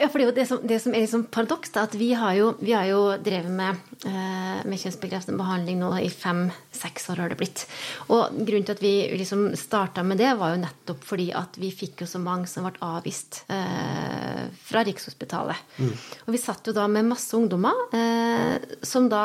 [0.00, 2.50] Ja, for det, er det, som, det som er liksom paradoks, at vi har jo,
[2.60, 7.38] vi har jo drevet med, eh, med kjønnsbekreftende behandling nå i fem-seks år har det
[7.40, 7.64] blitt.
[8.10, 11.72] Og grunnen til at vi liksom starta med det, var jo nettopp fordi at vi
[11.74, 15.64] fikk jo så mange som ble avvist eh, fra Rikshospitalet.
[15.78, 15.94] Mm.
[16.26, 19.24] Og vi satt jo da med masse ungdommer eh, som da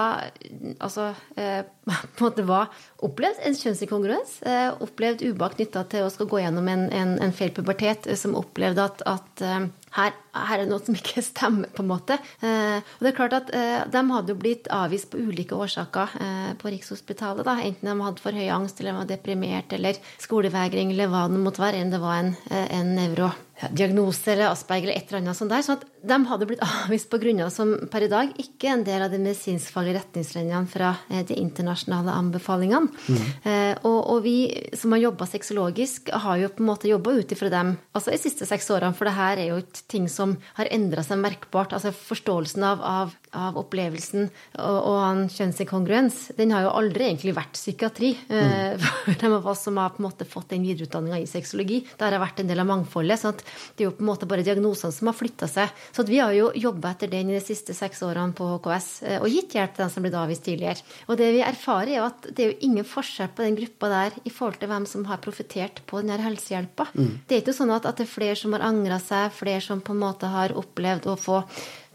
[0.80, 1.62] altså eh,
[2.16, 2.72] på en måte var
[3.06, 7.36] opplevd en kjønnsinkongruens, eh, opplevd ubehag knytta til å skal gå gjennom en, en, en
[7.36, 11.72] feil pubertet, som opplevde at, at eh, her, her, er det noe som ikke stemmer,
[11.76, 12.18] på en måte.
[12.40, 16.18] Eh, og det er klart at eh, De hadde jo blitt avvist på ulike årsaker
[16.22, 17.46] eh, på Rikshospitalet.
[17.48, 21.28] da, Enten de hadde for høy angst, eller de var deprimert, eller skolevegring, eller hva
[21.32, 23.32] det måtte være, enn det var en, eh, en nevro
[23.70, 25.64] diagnose eller Asperger eller et eller annet sånt der.
[25.66, 28.86] sånn at de hadde blitt avvist på grunner som per i dag ikke er en
[28.88, 32.90] del av de medisinskfaglige retningslinjene fra eh, de internasjonale anbefalingene.
[32.90, 33.22] Mm.
[33.44, 34.36] Eh, og, og, vi
[34.78, 38.20] som har jobba sexologisk, har jo på en måte jobba ut ifra dem altså de
[38.22, 41.74] siste seks årene, for det her er jo ting som har endra seg merkbart.
[41.78, 44.26] altså Forståelsen av, av, av opplevelsen
[44.60, 48.12] og, og han kjønnsinkongruens, den har jo aldri egentlig vært psykiatri.
[48.28, 48.86] Eh, mm.
[49.06, 51.82] For de av oss som har på en måte fått den videreutdanninga i sexologi.
[51.88, 53.22] Det har vært en del av mangfoldet.
[53.22, 53.44] sånn at
[53.76, 55.72] det er jo på en måte bare diagnosene som har flytta seg.
[55.96, 59.20] Så vi har jo jobba etter den i de siste seks årene på HKS eh,
[59.22, 60.88] og gitt hjelp til den som ble avvist tidligere.
[61.08, 63.92] Og det vi erfarer, er jo at det er jo ingen forskjell på den gruppa
[63.92, 66.90] der i forhold til hvem som har profitert på denne helsehjelpa.
[66.94, 67.14] Mm.
[67.28, 69.82] Det er ikke sånn at, at, det er flere som har angra seg, flere som
[69.84, 71.42] på en måte har opplevd å få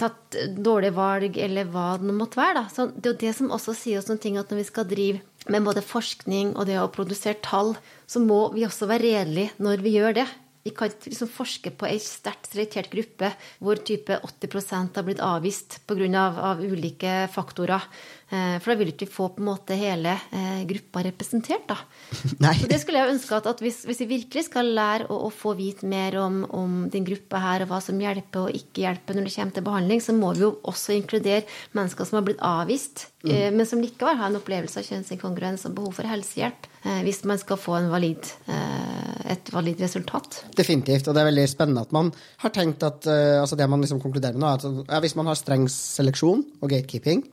[0.00, 2.60] tatt dårlige valg, eller hva det måtte være.
[2.60, 2.64] Da.
[2.72, 4.88] Så det er jo det som også sier oss noen ting, at når vi skal
[4.88, 5.22] drive
[5.52, 7.74] med både forskning og det å produsere tall,
[8.10, 10.26] så må vi også være redelige når vi gjør det.
[10.66, 13.28] Vi kan ikke liksom forske på ei sterkt selektert gruppe
[13.62, 16.08] hvor type 80% har blitt avvist pga.
[16.18, 17.86] Av, av ulike faktorer.
[18.26, 21.76] Eh, for da vil ikke vi få på en måte hele eh, gruppa representert, da.
[22.58, 25.30] Så det skulle jeg ønske at, at hvis, hvis, vi virkelig skal lære å, å
[25.30, 29.14] få vite mer om, om den gruppa her, og hva som hjelper og ikke hjelper
[29.14, 31.44] når det kommer til behandling, så må vi jo også inkludere
[31.76, 33.54] mennesker som har blitt avvist, mm.
[33.54, 36.66] men som likevel har en opplevelse av kjønnsinkongruens og behov for helsehjelp.
[37.02, 40.36] Hvis man skal få valid, et valid resultat.
[40.54, 41.08] Definitivt.
[41.08, 42.12] Og det er veldig spennende at man
[42.44, 45.26] har tenkt at altså det man liksom konkluderer med nå, er at ja, hvis man
[45.26, 47.24] har streng seleksjon og gatekeeping,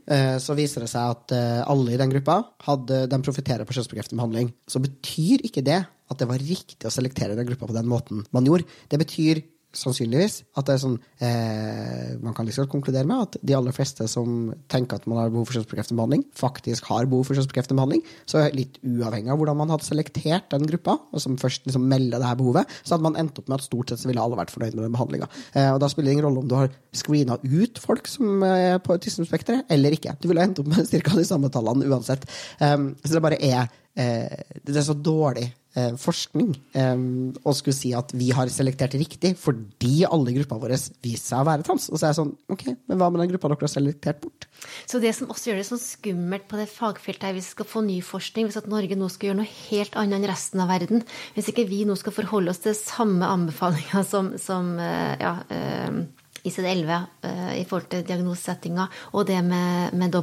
[0.42, 1.34] så viser det seg at
[1.70, 4.52] alle i den gruppa hadde, de profitterer på kjønnsbekreftende behandling.
[4.70, 8.24] Så betyr ikke det at det var riktig å selektere den gruppa på den måten
[8.36, 8.68] man gjorde.
[8.92, 9.42] Det betyr
[9.78, 14.06] sannsynligvis at det er sånn eh, Man kan liksom konkludere med at de aller fleste
[14.12, 18.04] som tenker at man har behov for kjønnsbekreftende behandling, faktisk har behov for kjønnsbekreftende behandling.
[18.30, 22.22] Så litt uavhengig av hvordan man hadde selektert den gruppa, og som først liksom melder
[22.22, 24.40] det her behovet, så hadde man endt opp med at stort sett så ville alle
[24.40, 25.30] vært fornøyd med den behandlinga.
[25.54, 28.80] Eh, og da spiller det ingen rolle om du har screena ut folk som er
[28.84, 30.16] på autismespekteret, eller ikke.
[30.22, 31.18] Du ville endt opp med ca.
[31.18, 32.28] de samme tallene uansett.
[32.60, 37.04] Um, så det bare er eh, Det er så dårlig eh, forskning eh,
[37.44, 41.48] å skulle si at vi har selektert riktig fordi alle gruppa vår viser seg å
[41.50, 41.90] være trans.
[41.90, 44.48] Og så er jeg sånn, ok, men hva med den gruppa dere har selektert bort?
[44.90, 47.70] Så det som også gjør det sånn skummelt på det fagfeltet her, hvis vi skal
[47.70, 50.72] få ny forskning, hvis at Norge nå skal gjøre noe helt annet enn resten av
[50.74, 51.06] verden,
[51.38, 56.04] hvis ikke vi nå skal forholde oss til samme anbefalinger som, som eh, ja, eh,
[56.44, 56.92] ICD-11
[57.24, 60.18] uh, i forhold til diagnosesettinga og det med, med.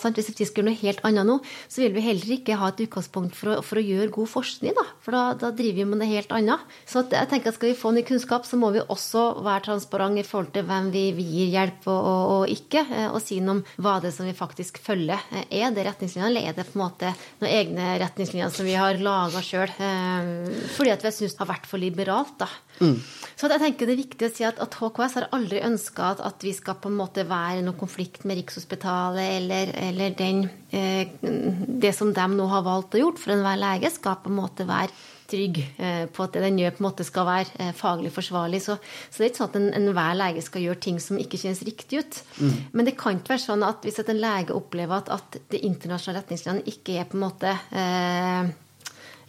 [0.00, 0.18] Sant?
[0.18, 2.84] Hvis vi skal gjøre noe helt annet nå, så vil vi heller ikke ha et
[2.86, 4.74] utgangspunkt for å, for å gjøre god forskning.
[4.76, 4.86] Da.
[5.04, 6.62] For da, da, driver vi med det helt annet.
[6.88, 10.22] Så jeg tenker at skal vi få ny kunnskap, så må vi også være transparente
[10.22, 13.40] i forhold til hvem vi, vi gir hjelp og, og, og ikke, uh, og si
[13.42, 15.20] noe om hva det er som vi faktisk følger.
[15.32, 18.78] Uh, er det retningslinjer, eller er det på en måte noen egne retningslinjer som vi
[18.78, 19.62] har laga sjøl?
[19.74, 22.48] fordi at vi syns det har vært for liberalt, da.
[22.80, 22.98] Mm.
[23.34, 26.22] Så jeg tenker det er viktig å si at, at HKS har aldri ønska at,
[26.26, 30.44] at, vi skal på en måte være noen konflikt med Rikshospitalet eller, eller den,
[30.74, 34.38] eh, det som de nå har valgt å gjort for enhver lege, skal på en
[34.38, 34.92] måte være
[35.30, 38.60] trygg eh, på at det den gjør, på en måte skal være eh, faglig forsvarlig.
[38.64, 38.76] Så,
[39.08, 41.62] så, det er ikke sånn at enhver en lege skal gjøre ting som ikke kjennes
[41.66, 42.20] riktig ut.
[42.38, 42.58] Mm.
[42.72, 46.22] Men det kan ikke være sånn at hvis en lege opplever at, at det internasjonale
[46.22, 48.52] retningslinjene ikke er på en måte eh,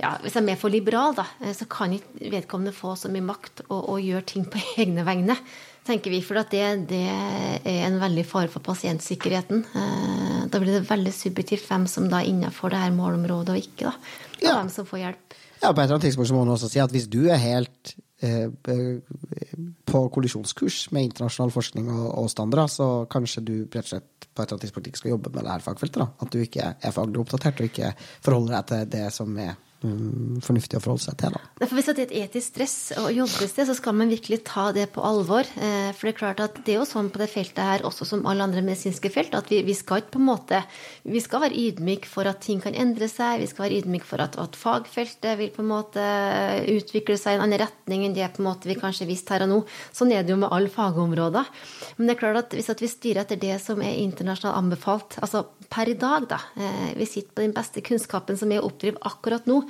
[0.02, 3.24] ja, Hvis jeg er for liberal, da, eh, så kan ikke vedkommende få så mye
[3.26, 5.38] makt og, og gjøre ting på egne vegne,
[5.88, 6.22] tenker vi.
[6.26, 9.66] For det, det, er en veldig fare for pasientsikkerheten.
[9.76, 13.62] Eh, da blir det veldig subjektivt hvem som da er innenfor det her målområdet og
[13.62, 13.92] ikke.
[13.92, 13.94] da,
[14.40, 14.58] Og ja.
[14.60, 15.38] hvem som får hjelp.
[15.62, 17.40] Ja, på et eller annet tidspunkt så må man også si at hvis du er
[17.42, 18.52] helt eh,
[19.88, 24.44] på kollisjonskurs med internasjonal forskning og, og standarder, så kanskje du rett og slett på
[24.44, 26.02] et eller annet tidspunkt ikke skal jobbe med det her fagfeltet.
[26.04, 26.10] da.
[26.20, 30.80] At du ikke er faglig oppdatert og ikke forholder deg til det som er fornuftig
[30.80, 31.36] å forholde seg til.
[31.36, 31.68] Da.
[31.68, 34.70] For hvis det er et etisk stress å jobbe sted, så skal man virkelig ta
[34.76, 35.48] det på alvor.
[35.60, 38.08] Eh, for det er klart at det er jo sånn på det feltet her, også
[38.08, 40.62] som alle andre medisinske felt, at vi, vi skal ikke på en måte
[41.06, 44.24] Vi skal være ydmyk for at ting kan endre seg, vi skal være ydmyk for
[44.24, 46.06] at, at, fagfeltet vil på en måte
[46.72, 49.46] utvikle seg i en annen retning enn det på en måte vi kanskje visste her
[49.46, 49.60] og nå.
[49.96, 51.52] Sånn er det jo med alle fagområder.
[51.98, 55.20] Men det er klart at hvis at vi styrer etter det som er internasjonalt anbefalt,
[55.22, 58.70] altså per i dag, da, eh, vi sitter på den beste kunnskapen som er å
[58.70, 59.62] oppdrive akkurat nå,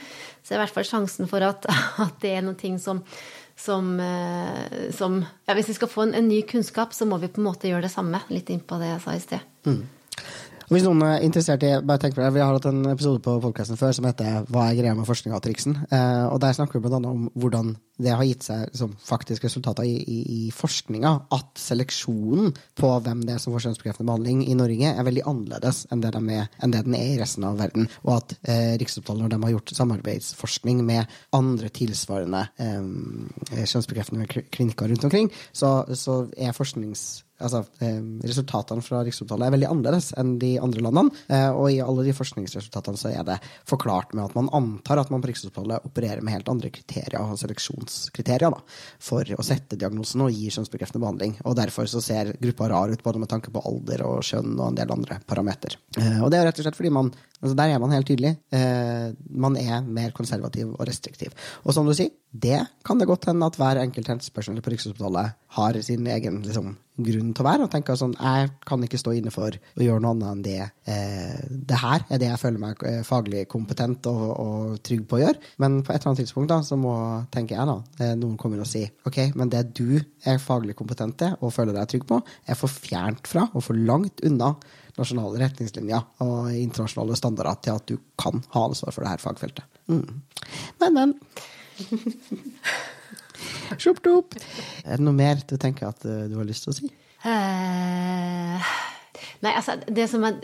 [0.44, 1.68] så er i hvert fall sjansen for at,
[2.06, 3.04] at det er noen ting som,
[3.56, 7.32] som, eh, som ja, Hvis vi skal få en, en, ny kunnskap, så må vi
[7.32, 8.22] på en måte gjøre det samme.
[8.34, 9.52] Litt inn på det jeg sa i sted.
[9.68, 9.84] Mm.
[10.66, 13.38] Hvis noen er interessert i bare tenk på det, Vi har hatt en episode på
[13.42, 16.80] podkasten før som heter 'Hva er greia med forskninga og triksen?' Eh, og Der snakker
[16.80, 16.98] vi bl.a.
[16.98, 21.28] om hvordan det har gitt seg liksom, faktiske resultater i, i, i forskninga.
[21.32, 25.86] At seleksjonen på hvem det er som får kjønnsbekreftende behandling i Norge, er veldig annerledes
[25.92, 27.88] enn det, de er, enn det den er i resten av verden.
[28.04, 34.90] Og at eh, Riksopptalen, når de har gjort samarbeidsforskning med andre tilsvarende eh, kjønnsbekreftende klinikker
[34.90, 40.36] rundt omkring, så, så er forsknings altså, eh, resultatene fra Riksopptalet er veldig annerledes enn
[40.42, 41.24] de andre landene.
[41.28, 45.12] Eh, og i alle de forskningsresultatene så er det forklart med at man antar at
[45.14, 48.62] man på Riksopptalet opererer med helt andre kriterier og seleksjonskriterier da,
[49.00, 51.38] for å sette diagnosen og gi kjønnsbekreftende behandling.
[51.46, 54.68] Og derfor så ser gruppa rar ut både med tanke på alder og kjønn og
[54.70, 55.80] en del andre parameter.
[56.00, 57.16] Eh, og det er rett og slett fordi man
[57.46, 58.32] Altså der er man helt tydelig.
[59.30, 61.36] Man er mer konservativ og restriktiv.
[61.68, 65.36] Og som du sier, det kan det godt hende at hver enkelt helsepersonell på Rikshospitalet
[65.60, 69.14] har sin egen liksom, grunn til å være, og tenker sånn Jeg kan ikke stå
[69.18, 70.68] inne for å gjøre noe annet enn det.
[70.92, 71.42] Eh,
[71.72, 75.22] det her er det jeg føler meg eh, faglig kompetent og, og, trygg på å
[75.24, 75.52] gjøre.
[75.64, 76.96] Men på et eller annet tidspunkt da, så må,
[77.34, 81.20] tenker jeg da, eh, noen kommer og si ok, men det du er faglig kompetent
[81.20, 84.54] til og føler deg trygg på, er for fjernt fra og for langt unna
[84.96, 89.80] nasjonale retningslinjer og internasjonale standarder til at du kan ha ansvar for det her fagfeltet.
[89.92, 90.22] Mm.
[90.80, 91.18] Men, men.
[93.82, 94.38] Sjopp, sjopp.
[94.86, 96.92] Er det noe mer du tenker at uh, du har lyst til å si?
[97.26, 98.72] Eh,
[99.42, 100.38] nei, altså, det som, er,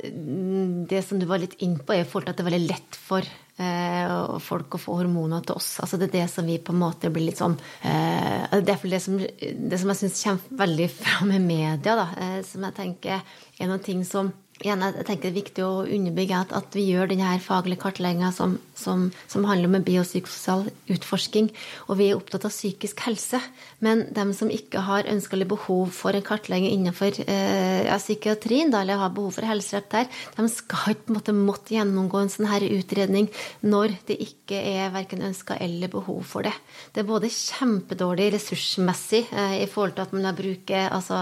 [0.90, 3.28] det som du var litt inn på, er at det er veldig lett for
[3.62, 5.76] eh, folk å få hormoner til oss.
[5.84, 8.88] Altså, det er det som vi på en måte blir litt sånn eh, Det er
[8.96, 12.78] det som, det som jeg syns kommer veldig fram i media, da, eh, som jeg
[12.80, 16.76] tenker er noen ting som igjen, jeg tenker det er viktig å underbygge at, at
[16.78, 21.52] vi gjør denne faglige kartlegginga som, som, som, handler om en biopsykososial utforsking.
[21.88, 23.40] Og vi er opptatt av psykisk helse.
[23.86, 28.74] Men dem som ikke har ønske eller behov for en kartlegging innenfor eh, ja, psykiatrien,
[28.74, 32.50] da, eller har behov for helsehjelp der, de skal ikke måtte, måtte gjennomgå en sånn
[32.52, 33.30] her utredning
[33.66, 36.54] når det ikke er verken ønska eller behov for det.
[36.94, 41.18] Det er både kjempedårlig ressursmessig eh, i forhold til at man bruker altså,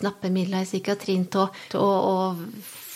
[0.00, 1.90] knappe midler i psykiatrien til å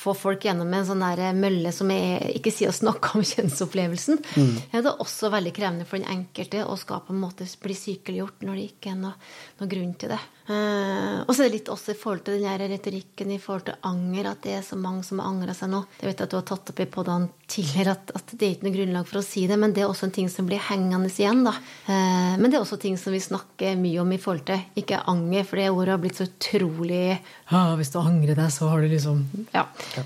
[0.06, 4.22] få folk gjennom en sånn der mølle som er ikke sier å snakke om kjønnsopplevelsen.
[4.36, 4.54] Mm.
[4.70, 8.46] Det er også veldig krevende for den enkelte å skal på en måte bli sykeliggjort
[8.46, 9.16] når det ikke er noe,
[9.60, 10.22] noe grunn til det.
[10.46, 13.78] Uh, og så er det litt også i forhold til den retorikken i forhold til
[13.88, 15.80] anger, at det er så mange som har angra seg nå.
[15.98, 18.66] Jeg vet at du har tatt opp i podene tidligere at, at, det er ikke
[18.66, 21.10] noe grunnlag for å si det, men det er også en ting som blir hengende
[21.10, 21.54] igjen, da.
[21.88, 25.02] Uh, men det er også ting som vi snakker mye om i forhold til ikke
[25.10, 28.82] anger, for det ordet har blitt så utrolig ja, hvis du angrer deg, så har
[28.82, 29.24] du liksom
[29.54, 29.64] Ja.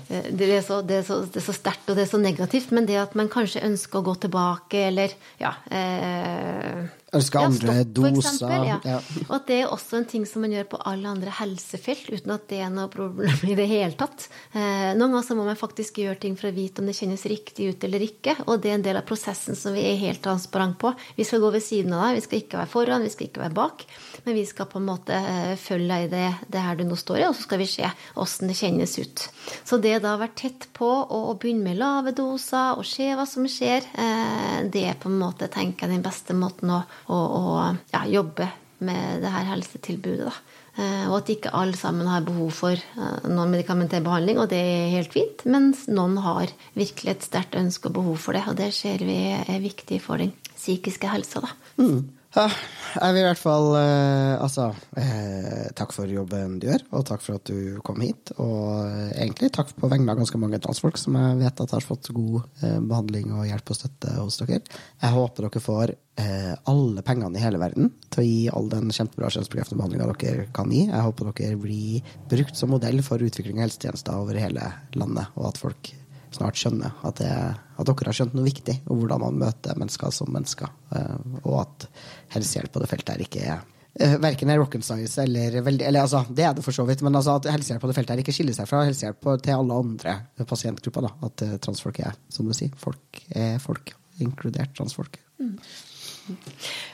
[0.09, 2.73] Det er så, det er så, det er så sterkt, og det er så negativt,
[2.73, 5.53] men det at man kanskje ønsker å gå tilbake, eller ja
[7.11, 8.29] Ønsker andre ja, stopp, doser.
[8.31, 8.75] Eksempel, ja.
[8.87, 8.99] ja.
[9.25, 12.31] Og at det er også en ting som man gjør på alle andre helsefelt, uten
[12.31, 14.29] at det er noe problem i det hele tatt.
[14.55, 17.25] Eh, noen ganger så må man faktisk gjøre ting for å vite om det kjennes
[17.27, 18.37] riktig ut eller ikke.
[18.45, 20.93] Og det er en del av prosessen som vi er helt transparent på.
[21.17, 23.43] Vi skal gå ved siden av deg, vi skal ikke være foran, vi skal ikke
[23.43, 23.83] være bak.
[24.23, 26.23] Men vi skal på en måte eh, følge deg i det,
[26.55, 27.91] det her du nå står i, og så skal vi se
[28.23, 29.25] åssen det kjennes ut.
[29.67, 33.27] Så det da å være tett på og, begynne med lave doser og se hva
[33.27, 36.81] som skjer, eh, det er på en måte, tenker jeg, den beste måten å
[37.11, 38.47] og, og ja, jobbe
[38.81, 40.31] med det her helsetilbudet.
[40.31, 40.61] Da.
[40.79, 44.61] Eh, og at ikke alle sammen har behov for eh, noen medikamentell behandling, og det
[44.61, 45.43] er helt fint.
[45.51, 49.19] Mens noen har virkelig et sterkt ønske og behov for det, og det ser vi
[49.35, 51.43] er viktig for den psykiske helsa.
[51.43, 51.53] Da.
[51.81, 52.20] Mm.
[52.31, 52.45] Ja,
[52.95, 57.25] jeg vil i hvert fall eh, Altså, eh, takk for jobben du gjør, og takk
[57.25, 58.31] for at du kom hit.
[58.39, 61.83] Og eh, egentlig takk på vegne av ganske mange transfolk som jeg vet at har
[61.83, 64.61] fått god eh, behandling og hjelp og støtte hos dere.
[65.03, 68.95] Jeg håper dere får eh, alle pengene i hele verden til å gi all den
[68.95, 70.85] kjempebra kjønnsbekreftende behandlinga dere kan gi.
[70.87, 75.51] Jeg håper dere blir brukt som modell for utvikling av helsetjenester over hele landet, og
[75.51, 75.97] at folk
[76.35, 80.13] snart skjønner at, det, at, dere har skjønt noe viktig om hvordan man møter mennesker
[80.15, 81.87] som mennesker, eh, og at
[82.35, 86.23] helsehjelp på det feltet her ikke er uh, verken er rocket science eller Eller altså,
[86.29, 88.35] det er det for så vidt, men altså at helsehjelp på det feltet her ikke
[88.35, 90.17] skiller seg fra helsehjelp til alle andre
[90.47, 91.07] pasientgrupper.
[91.07, 95.19] da, At uh, transfolk er, som du sier, folk er folk, inkludert transfolk.
[95.41, 95.57] Mm.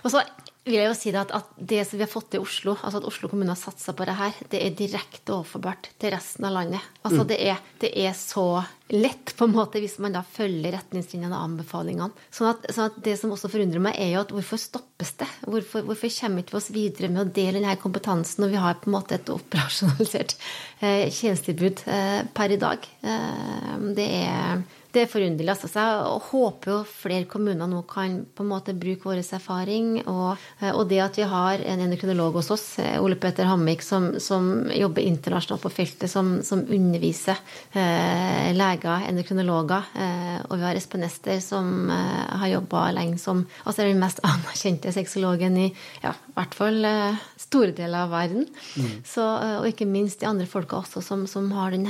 [0.06, 0.24] Og så
[0.68, 3.07] vil jeg jo si at, at, det som vi har fått til Oslo, altså at
[3.09, 6.84] Oslo kommune har satsa på det her, det er direkte overforbart til resten av landet.
[7.01, 7.30] Altså mm.
[7.32, 8.45] det, er, det, er, så
[8.93, 12.28] lett, på en måte, hvis man da følger retningslinjene og anbefalingene.
[12.34, 15.30] Sånn at, sånn at, det som også forundrer meg, er jo at hvorfor stoppes det?
[15.47, 18.82] Hvorfor, hvorfor kommer vi ikke oss videre med å dele denne kompetansen når vi har
[18.82, 20.38] på en måte et operasjonalisert
[20.82, 22.91] eh, tjenestetilbud eh, per i dag?
[23.07, 24.68] Eh, det er
[24.98, 25.52] det er forunderlig.
[25.54, 25.70] Altså.
[25.70, 30.00] Så jeg håper jo flere kommuner nå kan på en måte bruke vår erfaring.
[30.10, 30.41] Og,
[30.72, 32.66] og det at vi har en endokrinolog hos oss,
[32.98, 37.38] Ole Peter Hammik, som, som jobber internasjonalt på feltet, som, som underviser
[37.78, 39.91] eh, leger, endokrinologer.
[39.93, 44.24] Eh, og vi har Espen Ester, som eh, har jobba lenge som altså den mest
[44.28, 45.68] anerkjente sexologen i
[46.02, 48.50] ja, hvert fall eh, store deler av verden.
[48.80, 48.89] Mm.
[49.06, 51.86] Så, eh, og ikke minst de andre folka også, som, som har den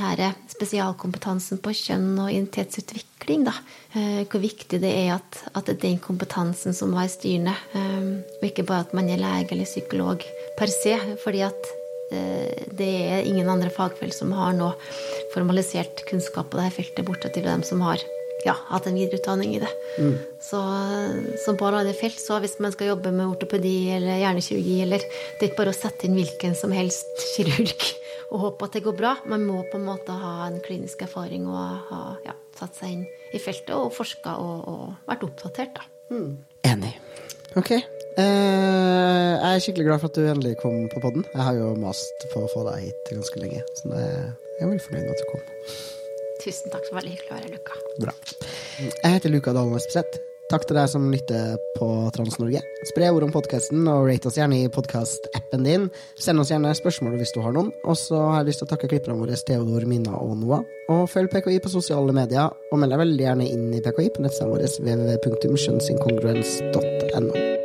[0.52, 3.46] spesialkompetansen på kjønn og identitetsutvikling utvikling.
[3.48, 3.54] Da.
[3.94, 8.22] Eh, hvor viktig det er at, at det er den kompetansen som var styrende, styrene,
[8.38, 10.24] og ikke bare at man er lege eller psykolog
[10.58, 10.96] per se.
[11.24, 11.72] fordi at
[12.12, 14.74] eh, det er ingen andre fagfelt som har noe
[15.34, 18.02] formalisert kunnskap på dette feltet, bortsett fra dem som har
[18.46, 19.70] ja, hatt en videreutdanning i det.
[19.98, 20.18] Mm.
[20.40, 20.60] Så,
[21.44, 25.42] så på alle felt, så hvis man skal jobbe med ortopedi eller hjernekirurgi eller Det
[25.42, 27.88] er ikke bare å sette inn hvilken som helst kirurg
[28.28, 29.14] og håpe at det går bra.
[29.28, 33.04] Man må på en måte ha en klinisk erfaring og ha ja, satt seg inn
[33.34, 35.86] i feltet og forska og, og vært oppdatert, da.
[36.12, 36.34] Mm.
[36.68, 36.94] Enig.
[37.58, 37.72] Ok.
[38.18, 41.26] Eh, jeg er skikkelig glad for at du endelig kom på poden.
[41.34, 44.86] Jeg har jo mast på å få deg hit ganske lenge, så jeg er veldig
[44.88, 45.44] fornøyd med at du kom.
[46.42, 46.86] Tusen takk.
[46.86, 47.82] Så veldig hyggelig å være Luka.
[47.98, 48.16] Bra.
[48.78, 50.27] Jeg heter Luka Dalen Espeseth.
[50.48, 51.86] Takk til deg som lytter på
[52.16, 52.62] Trans-Norge.
[52.88, 55.84] Spre ord om podkasten, og rate oss gjerne i podkast-appen din.
[56.16, 57.68] Send oss gjerne spørsmål hvis du har noen.
[57.84, 60.64] Og så har jeg lyst til å takke klipperne våre Theodor, Mina og Noah.
[60.88, 64.24] Og følg PKI på sosiale medier, og meld deg veldig gjerne inn i PKI på
[64.24, 67.57] nettstedet våre www.skjønnsinkongruens.no.